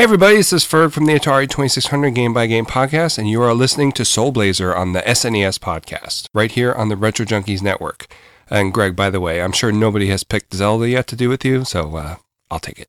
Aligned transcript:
Hey 0.00 0.04
everybody, 0.04 0.36
this 0.36 0.54
is 0.54 0.64
Ferg 0.64 0.92
from 0.92 1.04
the 1.04 1.12
Atari 1.12 1.46
2600 1.46 2.14
Game 2.14 2.32
by 2.32 2.46
Game 2.46 2.64
podcast, 2.64 3.18
and 3.18 3.28
you 3.28 3.42
are 3.42 3.52
listening 3.52 3.92
to 3.92 4.02
Soul 4.02 4.32
Blazer 4.32 4.74
on 4.74 4.94
the 4.94 5.02
SNES 5.02 5.58
podcast, 5.58 6.24
right 6.32 6.50
here 6.50 6.72
on 6.72 6.88
the 6.88 6.96
Retro 6.96 7.26
Junkies 7.26 7.60
Network. 7.60 8.06
And 8.48 8.72
Greg, 8.72 8.96
by 8.96 9.10
the 9.10 9.20
way, 9.20 9.42
I'm 9.42 9.52
sure 9.52 9.70
nobody 9.70 10.06
has 10.06 10.24
picked 10.24 10.54
Zelda 10.54 10.88
yet 10.88 11.06
to 11.08 11.16
do 11.16 11.28
with 11.28 11.44
you, 11.44 11.66
so 11.66 11.96
uh, 11.96 12.16
I'll 12.50 12.58
take 12.58 12.78
it. 12.78 12.88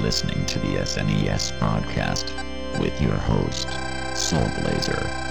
Listening 0.00 0.44
to 0.46 0.58
the 0.60 0.78
SNES 0.78 1.58
podcast 1.58 2.32
with 2.78 3.00
your 3.02 3.16
host, 3.16 3.68
Soul 4.16 4.48
Blazer. 4.60 5.29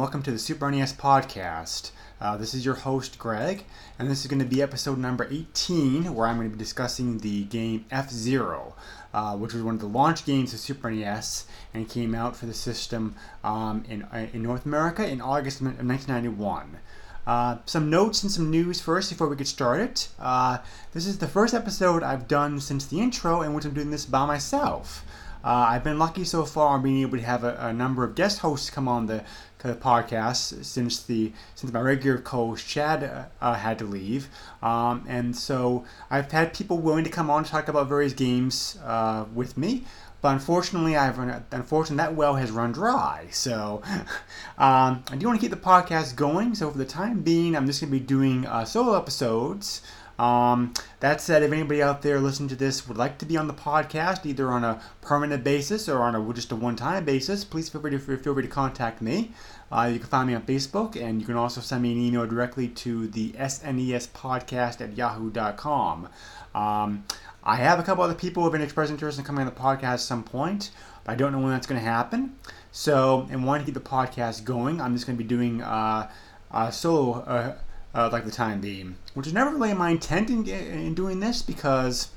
Welcome 0.00 0.22
to 0.22 0.30
the 0.30 0.38
Super 0.38 0.70
NES 0.70 0.94
podcast. 0.94 1.90
Uh, 2.22 2.34
this 2.34 2.54
is 2.54 2.64
your 2.64 2.74
host, 2.74 3.18
Greg, 3.18 3.64
and 3.98 4.10
this 4.10 4.22
is 4.22 4.28
going 4.28 4.38
to 4.38 4.46
be 4.46 4.62
episode 4.62 4.96
number 4.96 5.28
18, 5.30 6.14
where 6.14 6.26
I'm 6.26 6.38
going 6.38 6.50
to 6.50 6.56
be 6.56 6.58
discussing 6.58 7.18
the 7.18 7.44
game 7.44 7.84
F 7.90 8.08
Zero, 8.08 8.74
uh, 9.12 9.36
which 9.36 9.52
was 9.52 9.62
one 9.62 9.74
of 9.74 9.80
the 9.82 9.86
launch 9.86 10.24
games 10.24 10.54
of 10.54 10.60
Super 10.60 10.90
NES 10.90 11.44
and 11.74 11.86
came 11.86 12.14
out 12.14 12.34
for 12.34 12.46
the 12.46 12.54
system 12.54 13.14
um, 13.44 13.84
in, 13.90 14.04
uh, 14.04 14.26
in 14.32 14.42
North 14.42 14.64
America 14.64 15.06
in 15.06 15.20
August 15.20 15.60
of 15.60 15.66
1991. 15.66 16.78
Uh, 17.26 17.58
some 17.66 17.90
notes 17.90 18.22
and 18.22 18.32
some 18.32 18.50
news 18.50 18.80
first 18.80 19.10
before 19.10 19.28
we 19.28 19.36
get 19.36 19.48
started. 19.48 20.02
Uh, 20.18 20.56
this 20.94 21.06
is 21.06 21.18
the 21.18 21.28
first 21.28 21.52
episode 21.52 22.02
I've 22.02 22.26
done 22.26 22.58
since 22.58 22.86
the 22.86 23.00
intro, 23.00 23.42
in 23.42 23.52
which 23.52 23.66
I'm 23.66 23.74
doing 23.74 23.90
this 23.90 24.06
by 24.06 24.24
myself. 24.24 25.04
Uh, 25.42 25.68
I've 25.70 25.84
been 25.84 25.98
lucky 25.98 26.24
so 26.24 26.44
far 26.44 26.76
in 26.76 26.82
being 26.82 27.00
able 27.00 27.16
to 27.16 27.24
have 27.24 27.44
a, 27.44 27.56
a 27.58 27.72
number 27.72 28.04
of 28.04 28.14
guest 28.14 28.40
hosts 28.40 28.68
come 28.68 28.86
on 28.88 29.06
the, 29.06 29.24
the 29.68 29.74
podcast 29.74 30.64
since 30.64 31.02
the 31.02 31.32
since 31.54 31.72
my 31.72 31.80
regular 31.80 32.18
co-host 32.18 32.66
Chad 32.66 33.04
uh, 33.04 33.24
uh, 33.40 33.54
had 33.54 33.78
to 33.78 33.84
leave, 33.84 34.28
um, 34.62 35.04
and 35.08 35.36
so 35.36 35.84
I've 36.10 36.30
had 36.30 36.54
people 36.54 36.78
willing 36.78 37.04
to 37.04 37.10
come 37.10 37.30
on 37.30 37.44
to 37.44 37.50
talk 37.50 37.68
about 37.68 37.88
various 37.88 38.12
games 38.12 38.78
uh, 38.84 39.24
with 39.34 39.56
me. 39.56 39.84
But 40.22 40.34
unfortunately, 40.34 40.96
I've 40.96 41.16
run, 41.16 41.44
unfortunately 41.50 41.96
that 42.04 42.14
well 42.14 42.34
has 42.34 42.50
run 42.50 42.72
dry. 42.72 43.28
So 43.30 43.82
um, 44.58 45.02
I 45.10 45.16
do 45.16 45.26
want 45.26 45.40
to 45.40 45.46
keep 45.46 45.50
the 45.50 45.56
podcast 45.56 46.14
going. 46.16 46.54
So 46.54 46.70
for 46.70 46.76
the 46.78 46.84
time 46.84 47.22
being, 47.22 47.56
I'm 47.56 47.66
just 47.66 47.80
going 47.80 47.90
to 47.92 47.98
be 47.98 48.04
doing 48.04 48.46
uh, 48.46 48.64
solo 48.64 48.96
episodes. 48.98 49.80
Um, 50.20 50.74
that 51.00 51.22
said, 51.22 51.42
if 51.42 51.50
anybody 51.50 51.82
out 51.82 52.02
there 52.02 52.20
listening 52.20 52.50
to 52.50 52.54
this 52.54 52.86
would 52.86 52.98
like 52.98 53.16
to 53.18 53.24
be 53.24 53.38
on 53.38 53.46
the 53.46 53.54
podcast, 53.54 54.26
either 54.26 54.50
on 54.50 54.64
a 54.64 54.82
permanent 55.00 55.42
basis 55.42 55.88
or 55.88 56.02
on 56.02 56.14
a 56.14 56.32
just 56.34 56.52
a 56.52 56.56
one-time 56.56 57.06
basis, 57.06 57.42
please 57.42 57.70
feel 57.70 57.80
free 57.80 57.92
to 57.92 57.98
feel 57.98 58.34
free 58.34 58.42
to 58.42 58.48
contact 58.48 59.00
me. 59.00 59.32
Uh, 59.72 59.88
you 59.90 59.98
can 59.98 60.08
find 60.08 60.28
me 60.28 60.34
on 60.34 60.42
Facebook, 60.42 60.94
and 61.00 61.22
you 61.22 61.26
can 61.26 61.36
also 61.36 61.62
send 61.62 61.82
me 61.82 61.92
an 61.92 61.98
email 61.98 62.26
directly 62.26 62.68
to 62.68 63.06
the 63.06 63.30
SNES 63.32 64.08
podcast 64.08 64.82
at 64.82 64.94
yahoo.com. 64.94 66.10
Um, 66.54 67.04
I 67.42 67.56
have 67.56 67.80
a 67.80 67.82
couple 67.82 68.04
other 68.04 68.14
people 68.14 68.42
who 68.42 68.48
have 68.48 68.52
been 68.52 68.60
expressing 68.60 68.96
interest 68.96 69.18
in 69.18 69.24
coming 69.24 69.46
on 69.46 69.54
the 69.54 69.58
podcast 69.58 69.82
at 69.84 70.00
some 70.00 70.22
point, 70.22 70.70
but 71.04 71.12
I 71.12 71.14
don't 71.14 71.32
know 71.32 71.38
when 71.38 71.52
that's 71.52 71.66
going 71.66 71.80
to 71.80 71.86
happen. 71.86 72.36
So, 72.72 73.26
in 73.30 73.44
wanting 73.44 73.64
to 73.64 73.72
keep 73.72 73.82
the 73.82 73.88
podcast 73.88 74.44
going, 74.44 74.82
I'm 74.82 74.94
just 74.94 75.06
going 75.06 75.16
to 75.16 75.24
be 75.24 75.26
doing 75.26 75.62
uh, 75.62 76.10
uh, 76.50 76.70
solo. 76.70 77.56
Uh, 77.92 78.08
like 78.12 78.24
the 78.24 78.30
time 78.30 78.60
being, 78.60 78.94
which 79.14 79.26
is 79.26 79.32
never 79.32 79.50
really 79.50 79.74
my 79.74 79.90
intent 79.90 80.30
in, 80.30 80.46
in 80.46 80.94
doing 80.94 81.18
this 81.18 81.42
because 81.42 82.10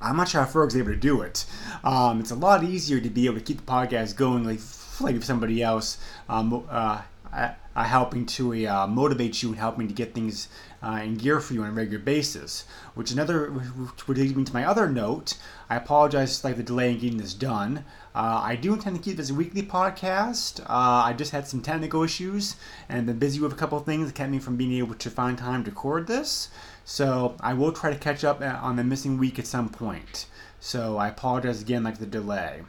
I'm 0.00 0.16
not 0.16 0.28
sure 0.28 0.42
how 0.42 0.46
Ferg's 0.46 0.76
able 0.76 0.92
to 0.92 0.96
do 0.96 1.22
it. 1.22 1.44
Um, 1.82 2.20
it's 2.20 2.30
a 2.30 2.36
lot 2.36 2.62
easier 2.62 3.00
to 3.00 3.10
be 3.10 3.26
able 3.26 3.36
to 3.36 3.40
keep 3.40 3.56
the 3.58 3.70
podcast 3.70 4.16
going, 4.16 4.44
like 4.44 4.60
like 5.00 5.16
if 5.16 5.24
somebody 5.24 5.62
else 5.62 5.98
um, 6.28 6.64
uh, 6.70 7.02
uh, 7.32 7.52
helping 7.74 8.26
to 8.26 8.66
uh, 8.66 8.86
motivate 8.86 9.42
you 9.42 9.50
and 9.50 9.58
helping 9.58 9.88
to 9.88 9.94
get 9.94 10.14
things 10.14 10.48
uh, 10.82 11.00
in 11.02 11.16
gear 11.16 11.40
for 11.40 11.54
you 11.54 11.62
on 11.62 11.70
a 11.70 11.72
regular 11.72 11.98
basis. 11.98 12.64
Which 12.94 13.10
another, 13.10 13.50
which 13.50 14.08
would 14.08 14.18
lead 14.18 14.36
me 14.36 14.44
to 14.44 14.52
my 14.52 14.64
other 14.64 14.88
note. 14.88 15.36
I 15.68 15.76
apologize 15.76 16.40
for 16.40 16.48
like 16.48 16.56
the 16.56 16.62
delay 16.62 16.90
in 16.90 16.98
getting 16.98 17.18
this 17.18 17.34
done. 17.34 17.84
Uh, 18.14 18.40
I 18.42 18.56
do 18.56 18.72
intend 18.72 18.96
to 18.96 19.02
keep 19.02 19.16
this 19.16 19.30
a 19.30 19.34
weekly 19.34 19.62
podcast. 19.62 20.60
Uh, 20.62 21.04
I 21.04 21.12
just 21.12 21.32
had 21.32 21.46
some 21.46 21.60
technical 21.60 22.02
issues 22.02 22.56
and 22.88 23.06
been 23.06 23.18
busy 23.18 23.40
with 23.40 23.52
a 23.52 23.56
couple 23.56 23.78
things 23.80 24.06
that 24.06 24.14
kept 24.14 24.30
me 24.30 24.38
from 24.38 24.56
being 24.56 24.72
able 24.72 24.94
to 24.94 25.10
find 25.10 25.38
time 25.38 25.64
to 25.64 25.70
record 25.70 26.06
this. 26.06 26.48
So 26.84 27.36
I 27.40 27.54
will 27.54 27.72
try 27.72 27.92
to 27.92 27.98
catch 27.98 28.24
up 28.24 28.40
uh, 28.40 28.58
on 28.60 28.76
the 28.76 28.84
missing 28.84 29.18
week 29.18 29.38
at 29.38 29.46
some 29.46 29.68
point. 29.68 30.26
So 30.58 30.96
I 30.98 31.08
apologize 31.08 31.62
again, 31.62 31.84
like 31.84 31.98
the 31.98 32.06
delay. 32.06 32.62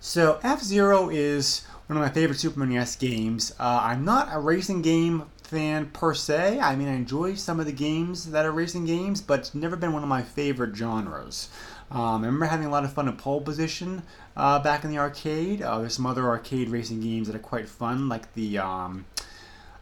So 0.00 0.38
F 0.44 0.62
Zero 0.62 1.08
is 1.08 1.66
one 1.86 1.96
of 1.96 2.02
my 2.02 2.10
favorite 2.10 2.38
Super 2.38 2.64
NES 2.64 2.96
games. 2.96 3.52
Uh, 3.58 3.80
I'm 3.82 4.04
not 4.04 4.28
a 4.30 4.38
racing 4.38 4.82
game 4.82 5.24
fan 5.48 5.86
per 5.86 6.12
se. 6.14 6.60
I 6.60 6.76
mean, 6.76 6.88
I 6.88 6.94
enjoy 6.94 7.34
some 7.34 7.58
of 7.58 7.66
the 7.66 7.72
games 7.72 8.30
that 8.30 8.44
are 8.44 8.52
racing 8.52 8.84
games, 8.84 9.20
but 9.22 9.40
it's 9.40 9.54
never 9.54 9.76
been 9.76 9.92
one 9.92 10.02
of 10.02 10.08
my 10.08 10.22
favorite 10.22 10.76
genres. 10.76 11.48
Um, 11.90 12.22
I 12.22 12.26
remember 12.26 12.46
having 12.46 12.66
a 12.66 12.70
lot 12.70 12.84
of 12.84 12.92
fun 12.92 13.08
in 13.08 13.16
pole 13.16 13.40
position 13.40 14.02
uh, 14.36 14.58
back 14.58 14.84
in 14.84 14.90
the 14.90 14.98
arcade. 14.98 15.62
Uh, 15.62 15.78
there's 15.78 15.94
some 15.94 16.06
other 16.06 16.28
arcade 16.28 16.68
racing 16.68 17.00
games 17.00 17.28
that 17.28 17.36
are 17.36 17.40
quite 17.40 17.68
fun, 17.68 18.10
like 18.10 18.34
the 18.34 18.58
um, 18.58 19.06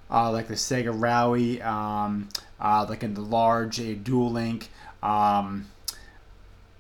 uh, 0.08 0.30
like 0.30 0.46
the 0.46 0.54
Sega 0.54 0.92
Rally, 0.94 1.60
um, 1.62 2.28
uh, 2.60 2.86
like 2.88 3.02
in 3.02 3.14
the 3.14 3.20
large 3.20 3.80
a 3.80 3.94
Dual 3.94 4.30
Link. 4.30 4.68
Um, 5.02 5.66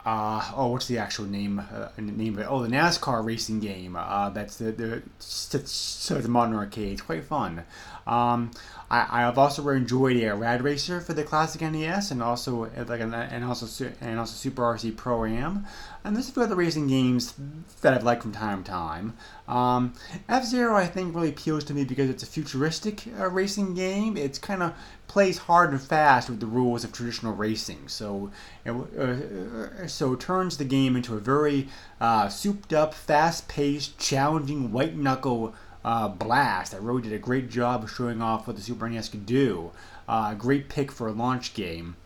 uh, 0.06 0.52
oh, 0.54 0.68
what's 0.68 0.86
the 0.86 0.98
actual 0.98 1.24
name? 1.24 1.58
Uh, 1.58 1.88
name 1.98 2.34
of 2.34 2.40
it? 2.40 2.46
Oh, 2.48 2.62
the 2.62 2.68
NASCAR 2.68 3.24
racing 3.24 3.58
game. 3.58 3.96
Uh, 3.96 4.30
that's 4.30 4.56
the 4.56 4.70
the 4.70 5.02
so 5.18 6.18
the 6.18 6.28
modern 6.28 6.54
arcade. 6.54 6.92
It's 6.92 7.02
quite 7.02 7.24
fun. 7.24 7.64
Um, 8.06 8.52
I, 8.88 9.26
I've 9.26 9.36
also 9.36 9.68
enjoyed 9.68 10.22
a 10.22 10.36
Rad 10.36 10.62
Racer 10.62 11.00
for 11.00 11.12
the 11.12 11.24
classic 11.24 11.60
NES, 11.60 12.12
and 12.12 12.22
also 12.22 12.70
like 12.86 13.00
and 13.00 13.44
also 13.44 13.92
and 14.00 14.20
also 14.20 14.36
Super 14.36 14.62
RC 14.62 14.96
Pro 14.96 15.24
Am. 15.24 15.66
and 16.04 16.14
there's 16.14 16.28
a 16.28 16.32
few 16.32 16.44
other 16.44 16.54
racing 16.54 16.86
games 16.86 17.34
that 17.80 17.92
I've 17.92 18.04
liked 18.04 18.22
from 18.22 18.30
time 18.30 18.62
to 18.62 18.70
time. 18.70 19.14
Um, 19.48 19.94
F 20.28 20.44
Zero, 20.44 20.76
I 20.76 20.86
think, 20.86 21.16
really 21.16 21.30
appeals 21.30 21.64
to 21.64 21.74
me 21.74 21.82
because 21.82 22.08
it's 22.08 22.22
a 22.22 22.26
futuristic 22.26 23.02
uh, 23.18 23.28
racing 23.28 23.74
game. 23.74 24.16
It's 24.16 24.38
kind 24.38 24.62
of 24.62 24.72
plays 25.08 25.38
hard 25.38 25.70
and 25.70 25.80
fast 25.80 26.28
with 26.28 26.40
the 26.40 26.46
rules 26.46 26.84
of 26.84 26.92
traditional 26.92 27.34
racing. 27.34 27.88
So, 27.88 28.30
it, 28.64 28.70
uh, 28.70 29.82
uh, 29.82 29.86
so 29.86 30.12
it 30.12 30.20
turns 30.20 30.56
the 30.56 30.64
game 30.64 30.96
into 30.96 31.14
a 31.14 31.20
very 31.20 31.68
uh, 32.00 32.28
souped-up, 32.28 32.92
fast-paced, 32.92 33.98
challenging, 33.98 34.72
white-knuckle 34.72 35.54
uh, 35.84 36.08
blast 36.08 36.72
that 36.72 36.82
really 36.82 37.02
did 37.02 37.12
a 37.12 37.18
great 37.18 37.48
job 37.48 37.84
of 37.84 37.90
showing 37.90 38.20
off 38.20 38.46
what 38.46 38.56
the 38.56 38.62
Super 38.62 38.88
NES 38.88 39.08
could 39.08 39.24
do. 39.24 39.70
Uh, 40.08 40.34
great 40.34 40.68
pick 40.68 40.90
for 40.90 41.06
a 41.06 41.12
launch 41.12 41.54
game. 41.54 41.96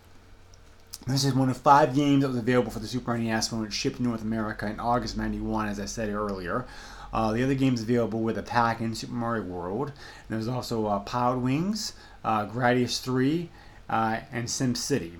This 1.07 1.25
is 1.25 1.35
one 1.35 1.49
of 1.49 1.57
five 1.57 1.95
games 1.95 2.23
that 2.23 2.29
was 2.29 2.37
available 2.37 2.71
for 2.71 2.79
the 2.79 2.87
Super 2.87 3.17
NES 3.17 3.51
when 3.51 3.65
it 3.65 3.73
shipped 3.73 4.01
North 4.01 4.21
America 4.21 4.67
in 4.67 4.79
August 4.79 5.15
of 5.15 5.21
91, 5.21 5.69
as 5.69 5.81
I 5.81 5.87
said 5.87 6.11
earlier. 6.11 6.67
Uh, 7.13 7.33
the 7.33 7.43
other 7.43 7.55
games 7.55 7.83
available 7.83 8.21
with 8.21 8.39
Attack 8.39 8.81
and 8.81 8.97
Super 8.97 9.13
Mario 9.13 9.45
World. 9.45 9.89
And 9.89 9.95
there's 10.29 10.49
also 10.49 10.87
uh, 10.87 11.05
Pilotwings, 11.05 11.93
uh, 12.25 12.47
Gradius 12.47 13.01
3, 13.01 13.51
uh, 13.89 14.21
and 14.33 14.49
Sim 14.49 14.75
City. 14.75 15.15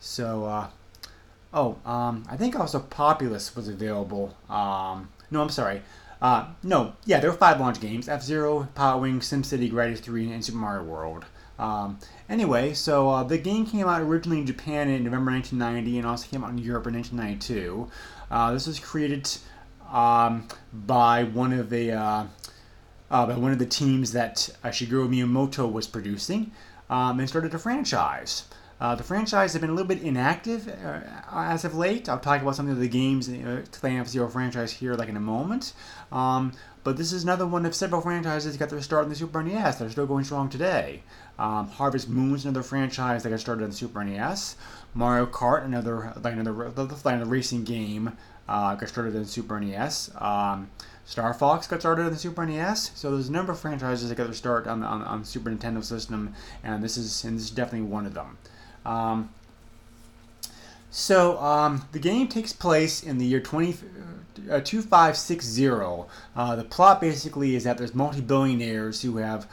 So, 0.00 0.44
uh, 0.44 0.68
oh, 1.54 1.76
um, 1.84 2.24
I 2.28 2.36
think 2.36 2.58
also 2.58 2.80
Populous 2.80 3.54
was 3.54 3.68
available. 3.68 4.36
Um, 4.48 5.08
no, 5.30 5.42
I'm 5.42 5.50
sorry. 5.50 5.82
Uh, 6.20 6.48
no, 6.62 6.94
yeah, 7.06 7.18
there 7.20 7.30
were 7.30 7.36
five 7.36 7.60
launch 7.60 7.80
games 7.80 8.08
F 8.08 8.22
Zero, 8.22 8.68
Pilotwings, 8.74 9.20
SimCity, 9.20 9.70
Gradius 9.70 10.00
3, 10.00 10.32
and 10.32 10.44
Super 10.44 10.58
Mario 10.58 10.84
World. 10.84 11.24
Um, 11.58 11.98
anyway, 12.28 12.72
so 12.72 13.10
uh, 13.10 13.22
the 13.22 13.36
game 13.36 13.66
came 13.66 13.86
out 13.86 14.00
originally 14.00 14.40
in 14.40 14.46
Japan 14.46 14.88
in 14.88 15.04
November 15.04 15.30
1990 15.30 15.98
and 15.98 16.06
also 16.06 16.26
came 16.26 16.42
out 16.42 16.50
in 16.50 16.58
Europe 16.58 16.86
in 16.86 16.94
1992. 16.94 17.88
Uh, 18.30 18.52
this 18.52 18.66
was 18.66 18.80
created 18.80 19.30
um, 19.90 20.48
by 20.72 21.24
one 21.24 21.52
of 21.52 21.70
the 21.70 21.92
uh, 21.92 22.26
uh, 23.10 23.26
by 23.26 23.36
one 23.36 23.52
of 23.52 23.58
the 23.58 23.66
teams 23.66 24.12
that 24.12 24.50
Shigeru 24.64 25.08
Miyamoto 25.08 25.70
was 25.70 25.86
producing, 25.86 26.52
um, 26.88 27.18
and 27.18 27.28
started 27.28 27.54
a 27.54 27.58
franchise. 27.58 28.44
Uh, 28.80 28.94
the 28.94 29.02
franchise 29.02 29.52
has 29.52 29.60
been 29.60 29.68
a 29.68 29.74
little 29.74 29.86
bit 29.86 30.00
inactive 30.02 30.66
uh, 30.66 31.00
as 31.30 31.66
of 31.66 31.74
late. 31.74 32.08
I'll 32.08 32.18
talk 32.18 32.40
about 32.40 32.56
some 32.56 32.70
of 32.70 32.78
the 32.78 32.88
games 32.88 33.28
uh, 33.28 33.62
to 33.70 33.80
play 33.80 33.98
F-Zero 33.98 34.26
franchise 34.28 34.72
here, 34.72 34.94
like 34.94 35.10
in 35.10 35.18
a 35.18 35.20
moment. 35.20 35.74
Um, 36.10 36.52
but 36.82 36.96
this 36.96 37.12
is 37.12 37.22
another 37.22 37.46
one 37.46 37.66
of 37.66 37.74
several 37.74 38.00
franchises 38.00 38.52
that 38.52 38.58
got 38.58 38.70
their 38.70 38.80
start 38.80 39.04
in 39.04 39.10
the 39.10 39.16
Super 39.16 39.42
NES 39.42 39.76
that 39.76 39.84
are 39.84 39.90
still 39.90 40.06
going 40.06 40.24
strong 40.24 40.48
today. 40.48 41.02
Um, 41.38 41.68
Harvest 41.68 42.08
Moon's 42.08 42.46
another 42.46 42.62
franchise 42.62 43.22
that 43.22 43.28
got 43.28 43.40
started 43.40 43.64
on 43.64 43.70
the 43.70 43.76
Super 43.76 44.02
NES. 44.02 44.56
Mario 44.94 45.26
Kart, 45.26 45.62
another 45.64 46.14
like 46.22 46.32
another 46.32 46.70
like 46.70 47.04
another 47.04 47.30
racing 47.30 47.64
game, 47.64 48.16
uh, 48.50 48.74
got 48.74 48.88
started 48.88 49.14
in 49.14 49.24
Super 49.24 49.60
NES. 49.60 50.10
Um, 50.16 50.70
Star 51.06 51.32
Fox 51.32 51.66
got 51.66 51.80
started 51.80 52.04
on 52.06 52.12
the 52.12 52.18
Super 52.18 52.44
NES. 52.44 52.90
So 52.96 53.12
there's 53.12 53.28
a 53.28 53.32
number 53.32 53.52
of 53.52 53.60
franchises 53.60 54.08
that 54.08 54.16
got 54.16 54.24
their 54.24 54.34
start 54.34 54.66
on 54.66 54.80
the, 54.80 54.86
on, 54.86 55.02
on 55.02 55.20
the 55.20 55.26
Super 55.26 55.50
Nintendo 55.50 55.82
system, 55.82 56.34
and 56.64 56.82
this 56.82 56.96
is 56.96 57.24
and 57.24 57.36
this 57.36 57.44
is 57.44 57.50
definitely 57.50 57.88
one 57.88 58.06
of 58.06 58.14
them. 58.14 58.38
Um, 58.84 59.30
so 60.90 61.38
um, 61.38 61.86
the 61.92 62.00
game 62.00 62.26
takes 62.26 62.52
place 62.52 63.04
in 63.04 63.18
the 63.18 63.24
year 63.24 63.38
20, 63.38 63.76
uh, 64.50 64.60
2560. 64.60 66.10
Uh, 66.34 66.56
the 66.56 66.64
plot 66.64 67.00
basically 67.00 67.54
is 67.54 67.62
that 67.62 67.78
there's 67.78 67.94
multi-billionaires 67.94 69.02
who 69.02 69.18
have 69.18 69.48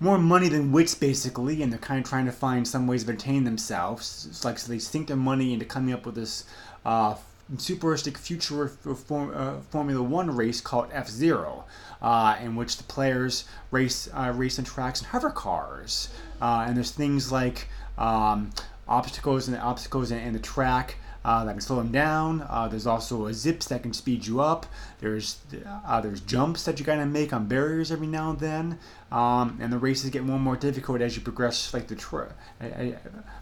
more 0.00 0.18
money 0.18 0.48
than 0.48 0.72
wits 0.72 0.96
basically, 0.96 1.62
and 1.62 1.70
they're 1.72 1.78
kind 1.78 2.02
of 2.02 2.08
trying 2.08 2.26
to 2.26 2.32
find 2.32 2.66
some 2.66 2.88
ways 2.88 3.04
of 3.04 3.10
entertaining 3.10 3.44
themselves. 3.44 4.26
It's 4.28 4.44
like 4.44 4.58
so 4.58 4.72
they 4.72 4.80
sink 4.80 5.06
their 5.06 5.16
money 5.16 5.52
into 5.52 5.64
coming 5.64 5.94
up 5.94 6.04
with 6.04 6.16
this 6.16 6.44
uh, 6.84 7.14
superistic 7.56 8.16
future 8.16 8.68
form, 8.68 9.32
uh, 9.34 9.60
Formula 9.70 10.02
One 10.02 10.34
race 10.34 10.60
called 10.60 10.88
F 10.92 11.08
Zero, 11.08 11.64
uh, 12.00 12.36
in 12.40 12.56
which 12.56 12.76
the 12.76 12.84
players 12.84 13.44
race 13.70 14.08
uh, 14.14 14.32
race 14.34 14.58
in 14.58 14.64
tracks 14.64 15.00
and 15.00 15.08
hover 15.08 15.30
cars. 15.30 16.08
Uh, 16.40 16.64
and 16.66 16.76
there's 16.76 16.90
things 16.90 17.30
like 17.30 17.68
um, 17.98 18.50
obstacles 18.88 19.48
and 19.48 19.56
obstacles 19.58 20.10
in, 20.10 20.32
the 20.32 20.38
track 20.38 20.96
uh, 21.24 21.44
that 21.44 21.52
can 21.52 21.60
slow 21.60 21.76
them 21.76 21.92
down. 21.92 22.46
Uh, 22.48 22.66
there's 22.68 22.86
also 22.86 23.26
a 23.26 23.34
zips 23.34 23.66
that 23.68 23.82
can 23.82 23.92
speed 23.92 24.26
you 24.26 24.40
up. 24.40 24.66
There's 25.00 25.38
uh, 25.86 26.00
there's 26.00 26.20
jumps 26.20 26.64
that 26.64 26.78
you 26.78 26.84
gotta 26.84 27.06
make 27.06 27.32
on 27.32 27.46
barriers 27.46 27.90
every 27.90 28.06
now 28.06 28.30
and 28.30 28.40
then, 28.40 28.78
um, 29.12 29.58
and 29.60 29.72
the 29.72 29.78
races 29.78 30.10
get 30.10 30.24
more 30.24 30.36
and 30.36 30.44
more 30.44 30.56
difficult 30.56 31.00
as 31.00 31.16
you 31.16 31.22
progress 31.22 31.74
like 31.74 31.88
the 31.88 31.96
tra- 31.96 32.32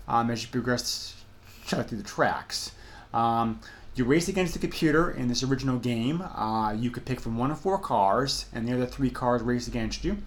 um, 0.09 0.31
as 0.31 0.43
you 0.43 0.49
progress 0.51 1.15
through 1.67 1.99
the 1.99 2.03
tracks. 2.03 2.73
Um, 3.15 3.61
you 3.99 4.05
race 4.05 4.29
against 4.29 4.53
the 4.53 4.59
computer 4.59 5.11
in 5.11 5.29
this 5.29 5.43
original 5.43 5.79
game. 5.79 6.23
Uh, 6.23 6.73
you 6.73 6.91
could 6.91 7.05
pick 7.05 7.21
from 7.21 7.37
one 7.37 7.51
of 7.51 7.59
four 7.59 7.79
cars, 7.79 8.47
and 8.53 8.67
the 8.67 8.75
other 8.75 8.87
three 8.87 9.11
cars 9.11 9.43
race 9.43 9.67
against 9.67 10.05
you. 10.05 10.19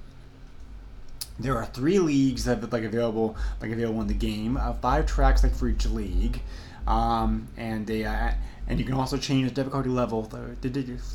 There 1.40 1.58
are 1.58 1.66
three 1.66 2.00
leagues 2.00 2.46
that 2.46 2.64
are 2.64 2.68
like 2.68 2.84
available, 2.84 3.36
like 3.62 3.72
available 3.72 4.02
in 4.02 4.08
the 4.08 4.14
game. 4.14 4.58
Uh, 4.58 4.74
five 4.74 5.06
tracks 5.06 5.44
like 5.44 5.56
for 5.56 5.68
each 5.68 5.86
league, 5.86 6.42
um, 6.86 7.48
and 7.58 7.88
they 7.88 8.06
uh, 8.06 8.32
and 8.68 8.80
you 8.80 8.86
can 8.86 8.96
also 8.96 9.18
change 9.18 9.48
the 9.48 9.56
difficulty 9.56 9.90
level 9.90 10.30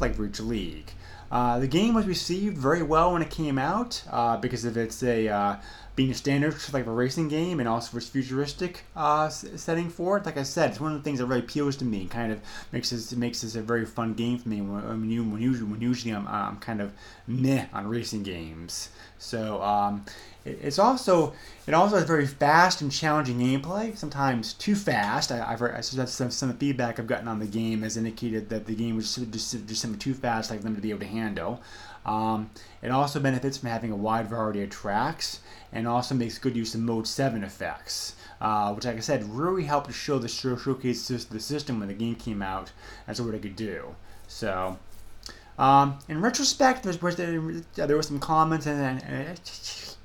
like 0.00 0.14
for 0.14 0.26
each 0.26 0.40
league. 0.40 0.90
Uh, 1.30 1.58
the 1.58 1.66
game 1.66 1.94
was 1.94 2.06
received 2.06 2.56
very 2.56 2.82
well 2.82 3.12
when 3.12 3.22
it 3.22 3.30
came 3.30 3.58
out 3.58 4.02
uh, 4.10 4.36
because 4.36 4.64
of 4.64 4.76
its 4.76 5.02
a 5.02 5.28
uh, 5.28 5.56
being 5.96 6.10
a 6.10 6.14
standard 6.14 6.54
like 6.72 6.86
a 6.86 6.90
racing 6.90 7.26
game 7.28 7.58
and 7.58 7.68
also 7.68 7.90
for 7.90 7.98
its 7.98 8.08
futuristic 8.08 8.84
uh, 8.94 9.28
setting 9.28 9.88
for 9.88 10.18
it. 10.18 10.26
Like 10.26 10.36
I 10.36 10.42
said, 10.42 10.70
it's 10.70 10.80
one 10.80 10.92
of 10.92 10.98
the 10.98 11.02
things 11.02 11.18
that 11.18 11.26
really 11.26 11.40
appeals 11.40 11.76
to 11.76 11.84
me. 11.84 12.02
And 12.02 12.10
kind 12.10 12.32
of 12.32 12.40
makes 12.70 12.90
this 12.90 13.12
makes 13.12 13.40
this 13.40 13.56
a 13.56 13.62
very 13.62 13.86
fun 13.86 14.14
game 14.14 14.38
for 14.38 14.48
me. 14.48 14.60
When, 14.60 15.10
you, 15.10 15.24
when 15.24 15.40
usually 15.40 15.70
when 15.70 15.80
usually 15.80 16.14
I'm, 16.14 16.28
I'm 16.28 16.58
kind 16.58 16.80
of 16.80 16.92
meh 17.26 17.66
on 17.72 17.88
racing 17.88 18.22
games. 18.22 18.90
So 19.18 19.62
um, 19.62 20.04
it's 20.46 20.78
also 20.78 21.32
it 21.66 21.74
also 21.74 21.96
has 21.96 22.04
very 22.04 22.26
fast 22.26 22.80
and 22.80 22.92
challenging 22.92 23.38
gameplay. 23.38 23.96
Sometimes 23.96 24.52
too 24.54 24.74
fast. 24.74 25.32
I, 25.32 25.38
have 25.38 25.60
heard 25.60 25.84
some, 25.84 26.30
some 26.30 26.56
feedback 26.56 26.98
I've 26.98 27.06
gotten 27.06 27.28
on 27.28 27.40
the 27.40 27.46
game 27.46 27.82
has 27.82 27.96
indicated 27.96 28.48
that 28.50 28.66
the 28.66 28.74
game 28.74 28.96
was 28.96 29.14
just 29.14 29.30
just, 29.30 29.66
just 29.66 29.82
simply 29.82 29.98
too 29.98 30.14
fast, 30.14 30.50
like 30.50 30.62
them 30.62 30.76
to 30.76 30.80
be 30.80 30.90
able 30.90 31.00
to 31.00 31.06
handle. 31.06 31.60
Um, 32.06 32.50
it 32.82 32.90
also 32.92 33.18
benefits 33.18 33.58
from 33.58 33.68
having 33.68 33.90
a 33.90 33.96
wide 33.96 34.28
variety 34.28 34.62
of 34.62 34.70
tracks 34.70 35.40
and 35.72 35.88
also 35.88 36.14
makes 36.14 36.38
good 36.38 36.56
use 36.56 36.72
of 36.74 36.80
Mode 36.80 37.08
7 37.08 37.42
effects, 37.42 38.14
uh, 38.40 38.72
which, 38.72 38.84
like 38.84 38.96
I 38.96 39.00
said, 39.00 39.28
really 39.28 39.64
helped 39.64 39.88
to 39.88 39.92
show 39.92 40.20
the 40.20 40.28
showcase 40.28 41.08
the 41.08 41.40
system 41.40 41.80
when 41.80 41.88
the 41.88 41.94
game 41.94 42.14
came 42.14 42.42
out 42.42 42.70
as 43.08 43.16
to 43.16 43.24
what 43.24 43.34
it 43.34 43.42
could 43.42 43.56
do. 43.56 43.96
So, 44.28 44.78
um, 45.58 45.98
in 46.08 46.20
retrospect, 46.20 46.84
there, 46.84 47.40
there 47.74 47.96
were 47.96 48.02
some 48.02 48.20
comments 48.20 48.66
and, 48.66 49.02
and 49.02 49.40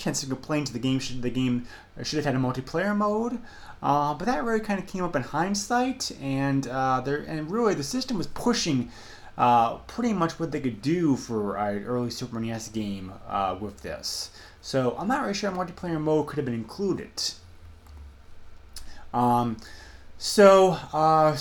can't 0.01 0.25
complain 0.27 0.65
to 0.65 0.73
the 0.73 0.79
game. 0.79 0.99
Should 0.99 1.21
the 1.21 1.29
game 1.29 1.65
should 2.03 2.17
have 2.17 2.25
had 2.25 2.35
a 2.35 2.39
multiplayer 2.39 2.95
mode, 2.95 3.39
uh, 3.81 4.13
but 4.13 4.25
that 4.25 4.43
really 4.43 4.59
kind 4.59 4.79
of 4.79 4.87
came 4.87 5.03
up 5.03 5.15
in 5.15 5.21
hindsight, 5.21 6.11
and 6.21 6.67
uh, 6.67 7.01
there 7.01 7.17
and 7.27 7.49
really 7.51 7.73
the 7.73 7.83
system 7.83 8.17
was 8.17 8.27
pushing 8.27 8.91
uh, 9.37 9.75
pretty 9.77 10.13
much 10.13 10.39
what 10.39 10.51
they 10.51 10.59
could 10.59 10.81
do 10.81 11.15
for 11.15 11.57
an 11.57 11.83
early 11.85 12.09
Super 12.09 12.39
NES 12.39 12.69
game 12.69 13.13
uh, 13.27 13.55
with 13.59 13.81
this. 13.81 14.31
So 14.61 14.95
I'm 14.97 15.07
not 15.07 15.21
really 15.21 15.33
sure 15.33 15.49
a 15.49 15.53
multiplayer 15.53 15.99
mode 15.99 16.27
could 16.27 16.37
have 16.37 16.45
been 16.45 16.53
included. 16.53 17.11
Um, 19.13 19.57
so, 20.21 20.77
uh, 20.93 21.35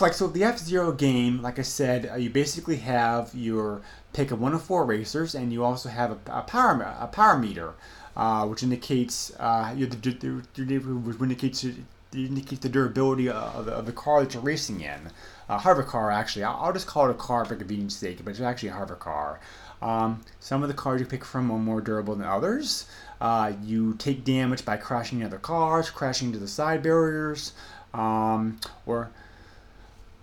like, 0.00 0.14
so 0.14 0.26
the 0.26 0.42
F 0.42 0.58
Zero 0.58 0.90
game, 0.90 1.42
like 1.42 1.58
I 1.58 1.62
said, 1.62 2.08
uh, 2.10 2.16
you 2.16 2.30
basically 2.30 2.76
have 2.76 3.34
your 3.34 3.82
pick 4.14 4.30
of 4.30 4.40
one 4.40 4.54
of 4.54 4.62
four 4.62 4.86
racers, 4.86 5.34
and 5.34 5.52
you 5.52 5.62
also 5.62 5.90
have 5.90 6.12
a, 6.12 6.18
a 6.38 6.40
power 6.40 6.80
a 6.98 7.08
power 7.08 7.38
meter, 7.38 7.74
uh, 8.16 8.46
which 8.46 8.62
indicates 8.62 9.32
uh, 9.38 9.74
which 9.74 11.20
indicates 11.20 11.66
indicates 12.14 12.62
the 12.62 12.70
durability 12.70 13.28
of 13.28 13.66
the, 13.66 13.72
of 13.72 13.84
the 13.84 13.92
car 13.92 14.24
that 14.24 14.32
you're 14.32 14.42
racing 14.42 14.80
in. 14.80 15.10
A 15.50 15.58
hover 15.58 15.82
car, 15.82 16.10
actually. 16.10 16.44
I'll, 16.44 16.56
I'll, 16.56 16.72
just 16.72 16.86
call 16.86 17.08
it 17.08 17.10
a 17.10 17.14
car 17.14 17.44
for 17.44 17.54
convenience 17.54 17.96
sake, 17.96 18.24
but 18.24 18.30
it's 18.30 18.40
actually 18.40 18.70
a 18.70 18.72
hover 18.72 18.94
car. 18.94 19.40
Um, 19.82 20.22
some 20.40 20.62
of 20.62 20.68
the 20.68 20.74
cars 20.74 21.02
you 21.02 21.06
pick 21.06 21.22
from 21.22 21.50
are 21.50 21.58
more 21.58 21.82
durable 21.82 22.14
than 22.14 22.26
others. 22.26 22.86
Uh, 23.20 23.52
you 23.62 23.94
take 23.94 24.24
damage 24.24 24.64
by 24.64 24.78
crashing 24.78 25.18
into 25.18 25.26
other 25.26 25.38
cars, 25.38 25.90
crashing 25.90 26.28
into 26.28 26.38
the 26.38 26.48
side 26.48 26.82
barriers, 26.82 27.52
um, 27.96 28.58
or 28.84 29.10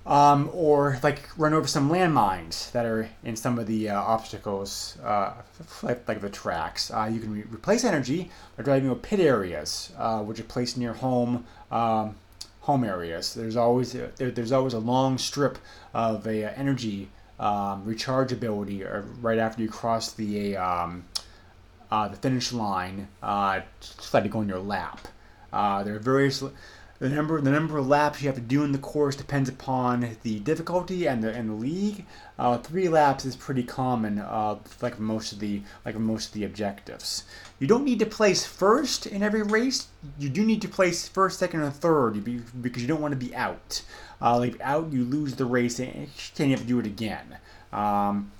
um, 0.05 0.49
or 0.53 0.99
like 1.01 1.29
run 1.37 1.53
over 1.53 1.67
some 1.67 1.89
landmines 1.89 2.71
that 2.73 2.85
are 2.85 3.09
in 3.23 3.35
some 3.35 3.57
of 3.57 3.67
the 3.67 3.89
uh, 3.89 4.01
obstacles, 4.01 4.97
uh, 5.03 5.33
like, 5.81 6.07
like, 6.07 6.21
the 6.21 6.29
tracks. 6.29 6.91
Uh, 6.91 7.09
you 7.11 7.19
can 7.19 7.31
re- 7.33 7.45
replace 7.49 7.83
energy 7.83 8.29
by 8.57 8.63
driving 8.63 8.89
over 8.89 8.99
pit 8.99 9.19
areas, 9.19 9.93
uh, 9.97 10.19
which 10.19 10.39
are 10.39 10.43
placed 10.43 10.77
near 10.77 10.93
home 10.93 11.45
um, 11.71 12.15
home 12.61 12.83
areas. 12.83 13.33
There's 13.33 13.55
always 13.55 13.95
a, 13.95 14.11
there, 14.17 14.31
there's 14.31 14.51
always 14.51 14.73
a 14.73 14.79
long 14.79 15.17
strip 15.17 15.57
of 15.93 16.27
a 16.27 16.45
uh, 16.45 16.53
energy 16.55 17.09
um, 17.39 17.85
rechargeability 17.85 18.85
uh, 18.85 19.01
right 19.21 19.37
after 19.37 19.61
you 19.61 19.69
cross 19.69 20.11
the 20.13 20.57
um, 20.57 21.05
the 21.89 22.17
finish 22.21 22.51
line, 22.51 23.07
uh, 23.21 23.61
it 24.25 24.29
go 24.29 24.41
in 24.41 24.49
your 24.49 24.59
lap. 24.59 25.07
there 25.51 25.95
are 25.95 25.99
various 25.99 26.43
the 27.03 27.09
number 27.09 27.41
the 27.41 27.51
number 27.51 27.77
of 27.77 27.85
laps 27.85 28.21
you 28.21 28.29
have 28.29 28.35
to 28.37 28.41
do 28.41 28.63
in 28.63 28.71
the 28.71 28.77
course 28.77 29.17
depends 29.17 29.49
upon 29.49 30.15
the 30.23 30.39
difficulty 30.39 31.05
and 31.05 31.21
the 31.21 31.33
and 31.33 31.49
the 31.49 31.53
league. 31.53 32.05
Uh, 32.39 32.57
three 32.57 32.87
laps 32.87 33.25
is 33.25 33.35
pretty 33.35 33.61
common, 33.61 34.19
uh, 34.19 34.55
like 34.81 34.97
most 34.99 35.33
of 35.33 35.39
the 35.39 35.61
like 35.83 35.97
most 35.97 36.27
of 36.27 36.33
the 36.35 36.45
objectives. 36.45 37.25
You 37.59 37.67
don't 37.67 37.83
need 37.83 37.99
to 37.99 38.05
place 38.05 38.45
first 38.45 39.05
in 39.05 39.21
every 39.21 39.43
race. 39.43 39.89
You 40.17 40.29
do 40.29 40.45
need 40.45 40.61
to 40.61 40.69
place 40.69 41.05
first, 41.05 41.39
second, 41.39 41.59
or 41.59 41.71
third 41.71 42.23
because 42.61 42.81
you 42.81 42.87
don't 42.87 43.01
want 43.01 43.11
to 43.11 43.17
be 43.17 43.35
out. 43.35 43.81
Uh, 44.21 44.37
like 44.37 44.55
out, 44.61 44.93
you 44.93 45.03
lose 45.03 45.35
the 45.35 45.43
race 45.43 45.79
and 45.81 46.07
you 46.37 46.51
have 46.51 46.61
to 46.61 46.65
do 46.65 46.79
it 46.79 46.85
again. 46.85 47.37
Um, 47.73 48.31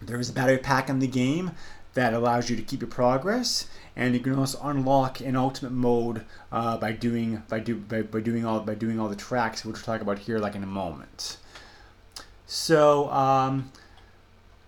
there 0.00 0.20
is 0.20 0.30
a 0.30 0.32
battery 0.32 0.58
pack 0.58 0.88
in 0.88 1.00
the 1.00 1.08
game 1.08 1.50
that 1.94 2.14
allows 2.14 2.48
you 2.48 2.54
to 2.54 2.62
keep 2.62 2.80
your 2.80 2.88
progress, 2.88 3.66
and 3.98 4.14
you 4.14 4.20
can 4.20 4.38
also 4.38 4.58
unlock 4.62 5.20
an 5.20 5.36
ultimate 5.36 5.72
mode 5.72 6.24
uh, 6.52 6.78
by 6.78 6.92
doing 6.92 7.42
by 7.48 7.58
do 7.58 7.76
by, 7.76 8.02
by 8.02 8.20
doing 8.20 8.46
all 8.46 8.60
by 8.60 8.74
doing 8.74 8.98
all 8.98 9.08
the 9.08 9.16
tracks, 9.16 9.64
which 9.64 9.74
we'll 9.74 9.82
talk 9.82 10.00
about 10.00 10.20
here 10.20 10.38
like 10.38 10.54
in 10.54 10.62
a 10.62 10.66
moment. 10.66 11.36
So. 12.46 13.10
Um, 13.10 13.72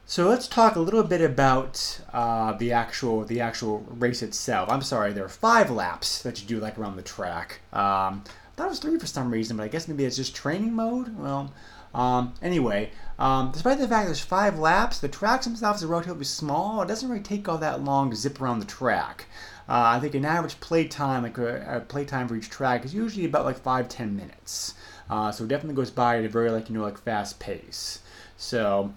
so 0.04 0.28
let's 0.28 0.48
talk 0.48 0.74
a 0.74 0.80
little 0.80 1.04
bit 1.04 1.20
about 1.20 2.00
uh, 2.12 2.54
the 2.54 2.72
actual 2.72 3.24
the 3.24 3.40
actual 3.40 3.86
race 3.88 4.22
itself. 4.22 4.68
I'm 4.68 4.82
sorry, 4.82 5.12
there 5.12 5.24
are 5.24 5.28
five 5.28 5.70
laps 5.70 6.20
that 6.22 6.42
you 6.42 6.48
do 6.48 6.58
like 6.58 6.76
around 6.76 6.96
the 6.96 7.02
track. 7.02 7.60
Um, 7.72 8.24
I 8.26 8.56
thought 8.56 8.66
it 8.66 8.70
was 8.70 8.80
three 8.80 8.98
for 8.98 9.06
some 9.06 9.30
reason, 9.30 9.56
but 9.56 9.62
I 9.62 9.68
guess 9.68 9.86
maybe 9.86 10.04
it's 10.04 10.16
just 10.16 10.34
training 10.34 10.74
mode. 10.74 11.16
Well, 11.16 11.52
um, 11.94 12.34
anyway, 12.42 12.90
um, 13.18 13.50
despite 13.52 13.78
the 13.78 13.88
fact 13.88 14.06
there's 14.06 14.20
five 14.20 14.58
laps, 14.58 14.98
the 14.98 15.08
track 15.08 15.46
itself 15.46 15.76
is 15.76 15.84
relatively 15.84 16.24
small. 16.24 16.82
It 16.82 16.88
doesn't 16.88 17.08
really 17.08 17.22
take 17.22 17.48
all 17.48 17.58
that 17.58 17.82
long 17.82 18.10
to 18.10 18.16
zip 18.16 18.40
around 18.40 18.60
the 18.60 18.66
track. 18.66 19.26
Uh, 19.68 19.94
I 19.96 20.00
think 20.00 20.14
an 20.14 20.24
average 20.24 20.58
play 20.60 20.88
time, 20.88 21.22
like 21.22 21.38
a, 21.38 21.74
uh, 21.74 21.76
a 21.78 21.80
play 21.80 22.04
time 22.04 22.28
for 22.28 22.36
each 22.36 22.50
track, 22.50 22.84
is 22.84 22.94
usually 22.94 23.24
about 23.24 23.44
like 23.44 23.58
five 23.58 23.88
ten 23.88 24.16
minutes. 24.16 24.74
Uh, 25.08 25.32
so 25.32 25.44
it 25.44 25.48
definitely 25.48 25.76
goes 25.76 25.90
by 25.90 26.18
at 26.18 26.24
a 26.24 26.28
very 26.28 26.50
like 26.50 26.68
you 26.68 26.76
know 26.76 26.82
like 26.82 26.98
fast 26.98 27.38
pace. 27.40 28.00
So 28.36 28.92